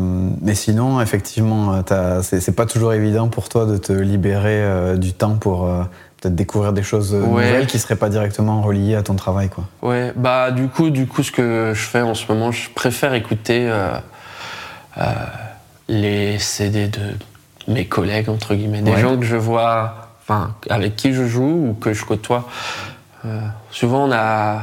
[0.43, 5.13] mais sinon, effectivement, euh, c'est pas toujours évident pour toi de te libérer euh, du
[5.13, 5.69] temps pour
[6.21, 7.21] peut-être découvrir des choses Ouais.
[7.21, 9.63] nouvelles qui seraient pas directement reliées à ton travail, quoi.
[9.83, 13.15] Ouais, bah du coup, du coup, ce que je fais en ce moment, je préfère
[13.15, 13.71] écouter
[15.89, 19.01] les CD de mes collègues entre guillemets, des Ouais.
[19.01, 22.49] gens que je vois, enfin, avec qui je joue ou que je côtoie.
[23.71, 24.63] Souvent, on a,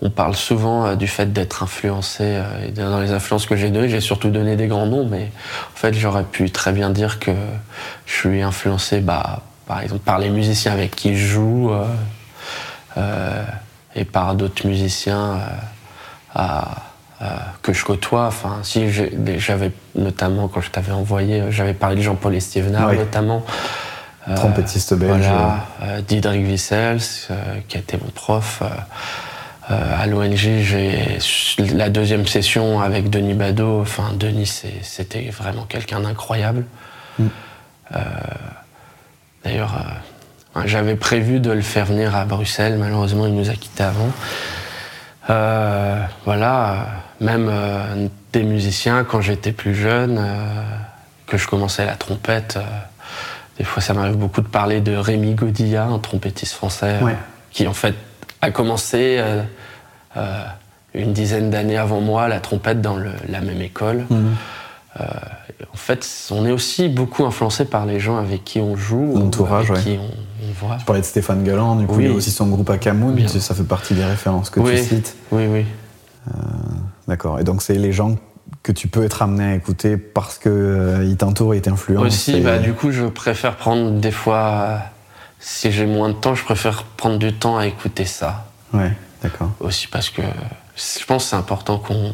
[0.00, 2.22] on parle souvent euh, du fait d'être influencé.
[2.24, 5.30] euh, et dans les influences que j'ai données, j'ai surtout donné des grands noms, mais
[5.74, 7.32] en fait, j'aurais pu très bien dire que
[8.06, 11.70] je suis influencé, bah, par exemple, par les musiciens avec qui je joue.
[11.72, 11.84] euh,
[12.96, 13.44] euh,
[13.94, 15.38] et par d'autres musiciens euh,
[16.34, 16.68] à-
[17.62, 18.26] que je côtoie.
[18.26, 18.88] Enfin, si
[19.38, 22.96] j'avais notamment quand je t'avais envoyé, j'avais parlé de Jean-Paul Estevenard Oui.
[22.98, 23.44] notamment.
[24.36, 25.26] Trompettiste belge.
[25.26, 27.00] Voilà, Diedrich Wissels,
[27.66, 28.62] qui a été mon prof.
[29.70, 31.18] euh, à l'ONG, j'ai
[31.74, 33.80] la deuxième session avec Denis Badeau.
[33.82, 36.64] Enfin, Denis, c'était vraiment quelqu'un d'incroyable.
[37.18, 37.26] Mm.
[37.94, 37.98] Euh,
[39.44, 39.74] D'ailleurs,
[40.56, 42.76] euh, j'avais prévu de le faire venir à Bruxelles.
[42.78, 44.10] Malheureusement, il nous a quittés avant.
[45.30, 46.86] Euh, voilà,
[47.20, 47.50] même
[48.32, 50.20] des musiciens quand j'étais plus jeune,
[51.26, 52.58] que je commençais la trompette.
[53.58, 57.16] des fois, ça m'arrive beaucoup de parler de Rémi Godilla, un trompettiste français, Ouais.
[57.50, 57.94] qui en fait
[58.40, 59.22] a commencé
[60.16, 60.44] euh, euh,
[60.94, 64.04] une dizaine d'années avant moi la trompette dans le- la même école.
[64.10, 64.34] Mhm.
[65.00, 65.04] Euh,
[65.72, 69.18] en fait, on est aussi beaucoup influencé par les gens avec qui on joue, ou
[69.18, 69.92] L'entourage, avec ouais.
[69.92, 70.76] qui on, on voit.
[70.76, 72.04] Tu parlais de Stéphane Galland, du coup, Oui.
[72.04, 73.28] il y a aussi son groupe à Camoun, Bien.
[73.28, 75.16] ça fait partie des références que oui, tu cites.
[75.30, 75.64] oui, oui.
[77.06, 77.38] D'accord.
[77.40, 78.16] Et donc, c'est les gens
[78.62, 82.06] que tu peux être amené à écouter parce qu'ils t'entourent et t'influencent.
[82.06, 84.76] Aussi, et- bah, du coup, je préfère prendre des fois, euh,
[85.38, 88.46] si j'ai moins de temps, je préfère prendre du temps à écouter ça.
[88.74, 88.92] Ouais,
[89.22, 89.50] d'accord.
[89.60, 90.22] Aussi parce que
[90.76, 92.12] je pense que c'est important qu'on.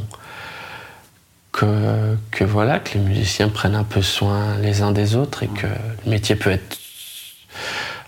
[1.53, 5.47] Que, que voilà, que les musiciens prennent un peu soin les uns des autres et
[5.47, 5.69] que
[6.05, 6.79] le métier peut être.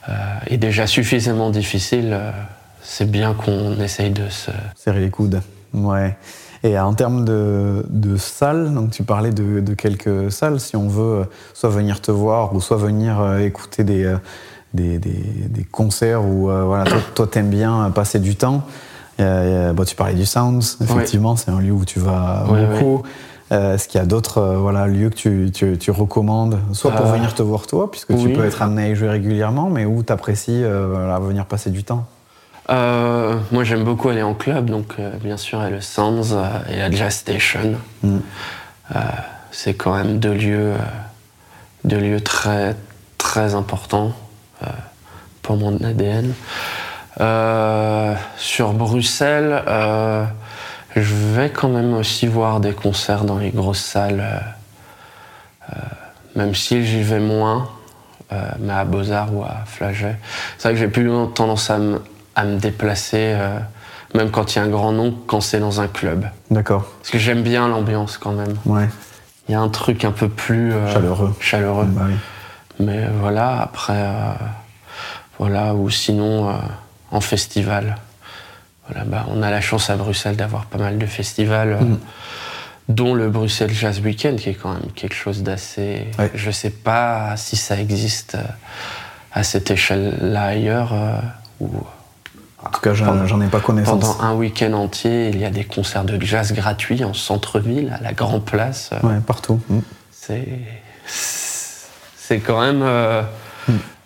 [0.08, 0.12] euh,
[0.48, 2.10] est déjà suffisamment difficile.
[2.12, 2.32] euh,
[2.82, 4.50] c'est bien qu'on essaye de se.
[4.74, 5.42] Serrer les coudes.
[5.72, 6.16] Ouais.
[6.64, 10.88] Et en termes de, de salles, donc tu parlais de, de quelques salles, si on
[10.88, 11.24] veut euh,
[11.54, 14.12] soit venir te voir ou soit venir écouter des,
[14.76, 15.10] des, des-
[15.48, 18.62] des concerts où euh, voilà, toi, t'aimes bien passer du temps.
[19.18, 23.02] Euh, bon, tu parlais du Sounds, effectivement, c'est un lieu où tu vas Ouais, beaucoup.
[23.52, 26.90] Euh, Est-ce qu'il y a d'autres euh, voilà, lieux que tu, tu, tu recommandes, soit
[26.92, 29.84] pour venir te voir toi, puisque tu peux être amené à y jouer régulièrement, mais
[29.84, 32.06] où tu apprécies venir passer du temps?
[32.70, 36.48] Euh, moi, j'aime beaucoup aller en club, donc euh, bien sûr, a le Sands euh,
[36.68, 37.74] et la Jazz Station.
[38.02, 38.18] Mm.
[39.52, 40.72] C'est quand même deux lieux,
[41.84, 42.76] deux lieux très,
[43.16, 44.12] très importants
[45.42, 46.32] pour mon ADN.
[47.20, 50.24] Euh, sur Bruxelles, euh,
[50.94, 55.76] je vais quand même aussi voir des concerts dans les grosses salles, euh, euh,
[56.34, 57.68] même si j'y vais moins,
[58.32, 60.16] euh, mais à Beaux-Arts ou à Flagey.
[60.58, 62.02] C'est vrai que j'ai plus tendance à me,
[62.34, 63.58] à me déplacer, euh,
[64.14, 66.26] même quand il y a un grand nom, quand c'est dans un club.
[66.50, 66.84] D'accord.
[67.00, 68.54] Parce que j'aime bien l'ambiance quand même.
[68.66, 68.88] Ouais.
[69.48, 71.34] Il y a un truc un peu plus euh, Chaleureux.
[71.40, 71.86] chaleureux.
[71.88, 72.14] Bah oui.
[72.78, 74.32] Mais voilà, après, euh,
[75.38, 76.52] voilà, ou sinon euh,
[77.10, 77.96] en festival.
[78.88, 81.98] Voilà, bah, on a la chance à Bruxelles d'avoir pas mal de festivals, euh, Mhm.
[82.88, 86.06] dont le Bruxelles Jazz Weekend, qui est quand même quelque chose d'assez.
[86.18, 86.30] Ouais.
[86.34, 88.36] Je sais pas si ça existe
[89.32, 90.92] à cette échelle-là ailleurs,
[92.64, 94.00] En tout cas, j'en ai pas connaissance.
[94.00, 98.02] pendant un week-end entier, il y a des concerts de jazz gratuits en centre-ville, à
[98.02, 98.90] la Grand Place.
[99.02, 99.60] Ouais, partout.
[99.68, 99.78] Mm.
[100.10, 100.46] c'est
[102.26, 103.22] c'est quand même euh,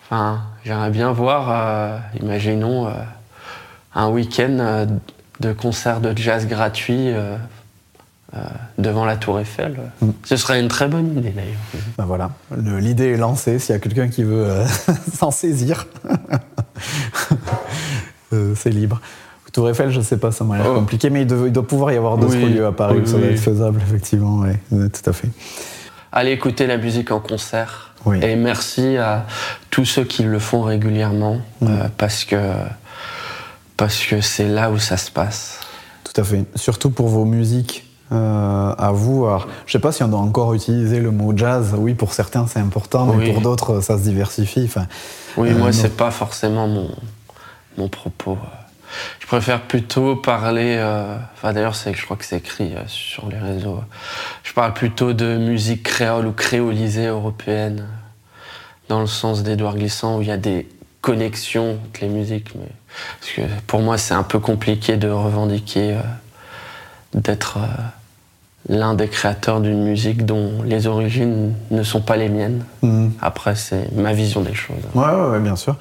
[0.05, 2.91] enfin j'aimerais bien voir euh, imaginons euh,
[3.95, 4.85] un week-end
[5.39, 7.35] de concert de jazz gratuit euh,
[8.77, 10.09] devant la Tour Eiffel Mm.
[10.23, 11.59] ce serait une très bonne idée d'ailleurs
[11.97, 13.59] Ben voilà, l'idée est lancée.
[13.59, 14.65] S'il y a quelqu'un qui veut euh,
[15.13, 15.87] s'en saisir,
[18.33, 19.01] euh, c'est libre.
[19.53, 20.75] Tour Eiffel, je sais pas, ça m'a l'air Oh.
[20.75, 23.01] compliqué, mais il doit, il doit pouvoir y avoir d'autres Oui, lieux à Paris où
[23.01, 24.37] oui, ça doit être faisable, effectivement.
[24.39, 25.27] Ouais, tout à fait.
[26.13, 28.19] allez écouter la musique en concert Oui.
[28.23, 29.25] et merci à
[29.69, 32.35] tous ceux qui le font régulièrement euh, parce que
[33.77, 35.59] parce que c'est là où ça se passe
[36.03, 36.45] Tout à fait.
[36.55, 39.25] Surtout pour vos musiques euh, à vous.
[39.25, 41.73] Alors, je sais pas si on doit encore utiliser le mot jazz.
[41.77, 43.31] Oui, pour certains c'est important, mais Oui.
[43.31, 44.63] pour d'autres ça se diversifie.
[44.65, 44.85] Enfin,
[45.37, 45.71] Oui, Euh, moi, non.
[45.73, 46.89] c'est pas forcément mon,
[47.77, 48.37] mon propos.
[49.19, 50.75] Je préfère plutôt parler.
[50.77, 53.79] euh, Enfin, d'ailleurs, c'est- je crois que c'est écrit euh, sur les réseaux.
[54.43, 57.87] Je parle plutôt de musique créole ou créolisée européenne,
[58.89, 60.67] dans le sens d'Édouard Glissant, où il y a des
[61.01, 62.53] connexions entre les musiques.
[62.55, 62.67] Mais,
[63.19, 66.01] parce que pour moi, c'est un peu compliqué de revendiquer euh,
[67.13, 67.57] d'être
[68.69, 72.63] l'un des créateurs d'une musique dont les origines ne sont pas les miennes.
[72.83, 73.09] mm.
[73.21, 74.75] Après, c'est ma vision des choses.
[74.93, 75.77] Ouais, ouais, ouais, bien sûr.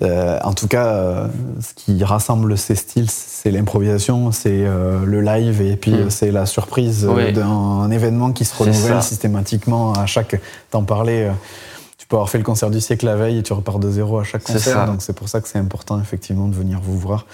[0.00, 1.26] Euh, en tout cas, euh,
[1.60, 5.94] ce qui rassemble ces styles, c'est l'improvisation, c'est euh, le live et puis Mm.
[5.94, 7.32] euh, c'est la surprise euh, Oui.
[7.32, 10.40] d'un événement qui se renouvelle systématiquement à chaque.
[10.70, 11.32] T'en parlais, euh,
[11.98, 14.18] tu peux avoir fait le concert du siècle la veille et tu repars de zéro
[14.20, 14.86] à chaque concert.
[14.86, 17.26] Donc c'est pour ça que c'est important effectivement de venir vous voir.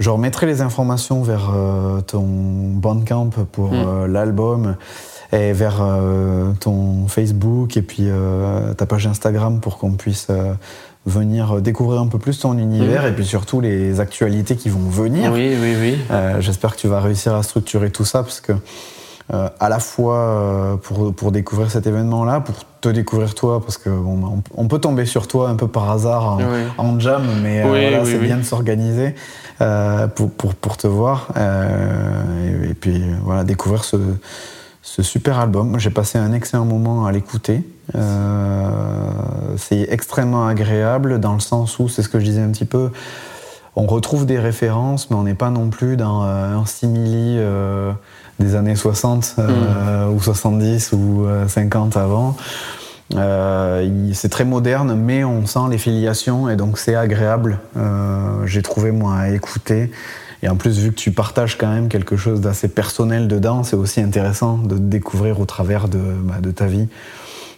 [0.00, 3.74] Je remettrai les informations vers euh, ton Bandcamp pour Mm.
[3.74, 4.74] euh, l'album
[5.30, 10.54] et vers euh, ton Facebook et puis euh, ta page Instagram pour qu'on puisse euh,
[11.08, 15.32] venir découvrir un peu plus ton univers et puis surtout les actualités qui vont venir.
[15.32, 15.98] Oui, oui, oui.
[16.10, 18.52] Euh, J'espère que tu vas réussir à structurer tout ça parce que
[19.34, 23.76] euh, à la fois euh, pour, pour découvrir cet événement-là, pour te découvrir toi, parce
[23.76, 26.60] que bon, bah, on, peut tomber sur toi un peu par hasard en, Oui.
[26.78, 29.14] en jam, mais euh, Oui, voilà, oui, c'est bien de s'organiser
[29.60, 33.96] euh, pour, pour, pour te voir euh, et, et puis euh, voilà découvrir ce,
[34.88, 35.78] ce super album.
[35.78, 37.62] J'ai passé un excellent moment à l'écouter.
[37.94, 38.70] Euh,
[39.58, 42.90] c'est extrêmement agréable dans le sens où, c'est ce que je disais un petit peu,
[43.76, 47.92] on retrouve des références, mais on n'est pas non plus dans euh, un simili euh,
[48.40, 52.36] des années 60 euh, ou 70 ou euh, 50 avant.
[53.10, 57.58] C'est très moderne, mais on sent les filiations et donc c'est agréable.
[58.46, 59.90] J'ai trouvé moi à écouter
[60.42, 63.76] Et en plus, vu que tu partages quand même quelque chose d'assez personnel dedans, c'est
[63.76, 66.88] aussi intéressant de te découvrir au travers de, bah, de ta vie.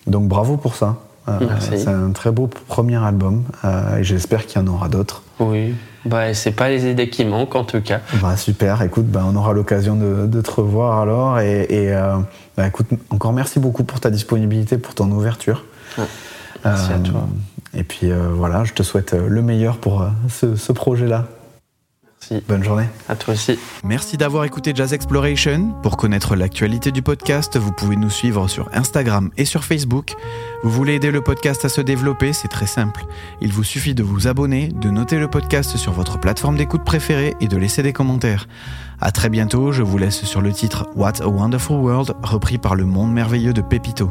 [0.06, 0.96] Donc bravo pour ça.
[1.28, 5.22] Euh, c'est un très beau premier album euh, et j'espère qu'il y en aura d'autres.
[5.38, 5.74] Oui,
[6.06, 8.00] bah, c'est pas les idées qui manquent en tout cas.
[8.22, 11.38] Bah, super, écoute, bah, on aura l'occasion de, de te revoir alors.
[11.38, 12.16] Et, et, euh,
[12.56, 15.64] bah, écoute, encore merci beaucoup pour ta disponibilité, pour ton ouverture.
[15.98, 16.04] Ouais.
[16.64, 17.28] Merci à toi.
[17.74, 21.26] Et puis voilà, je te souhaite le meilleur pour ce, ce projet-là.
[22.30, 22.44] Merci.
[22.48, 22.86] Bonne journée.
[23.08, 23.58] À toi aussi.
[23.84, 25.72] Merci d'avoir écouté Jazz Exploration.
[25.82, 30.14] Pour connaître l'actualité du podcast, vous pouvez nous suivre sur Instagram et sur Facebook.
[30.62, 33.04] Vous voulez aider le podcast à se développer, c'est très simple.
[33.40, 37.34] Il vous suffit de vous abonner, de noter le podcast sur votre plateforme d'écoute préférée
[37.40, 38.46] et de laisser des commentaires.
[39.00, 42.74] À très bientôt, je vous laisse sur le titre What a Wonderful World, repris par
[42.74, 44.10] le monde merveilleux de Pepito.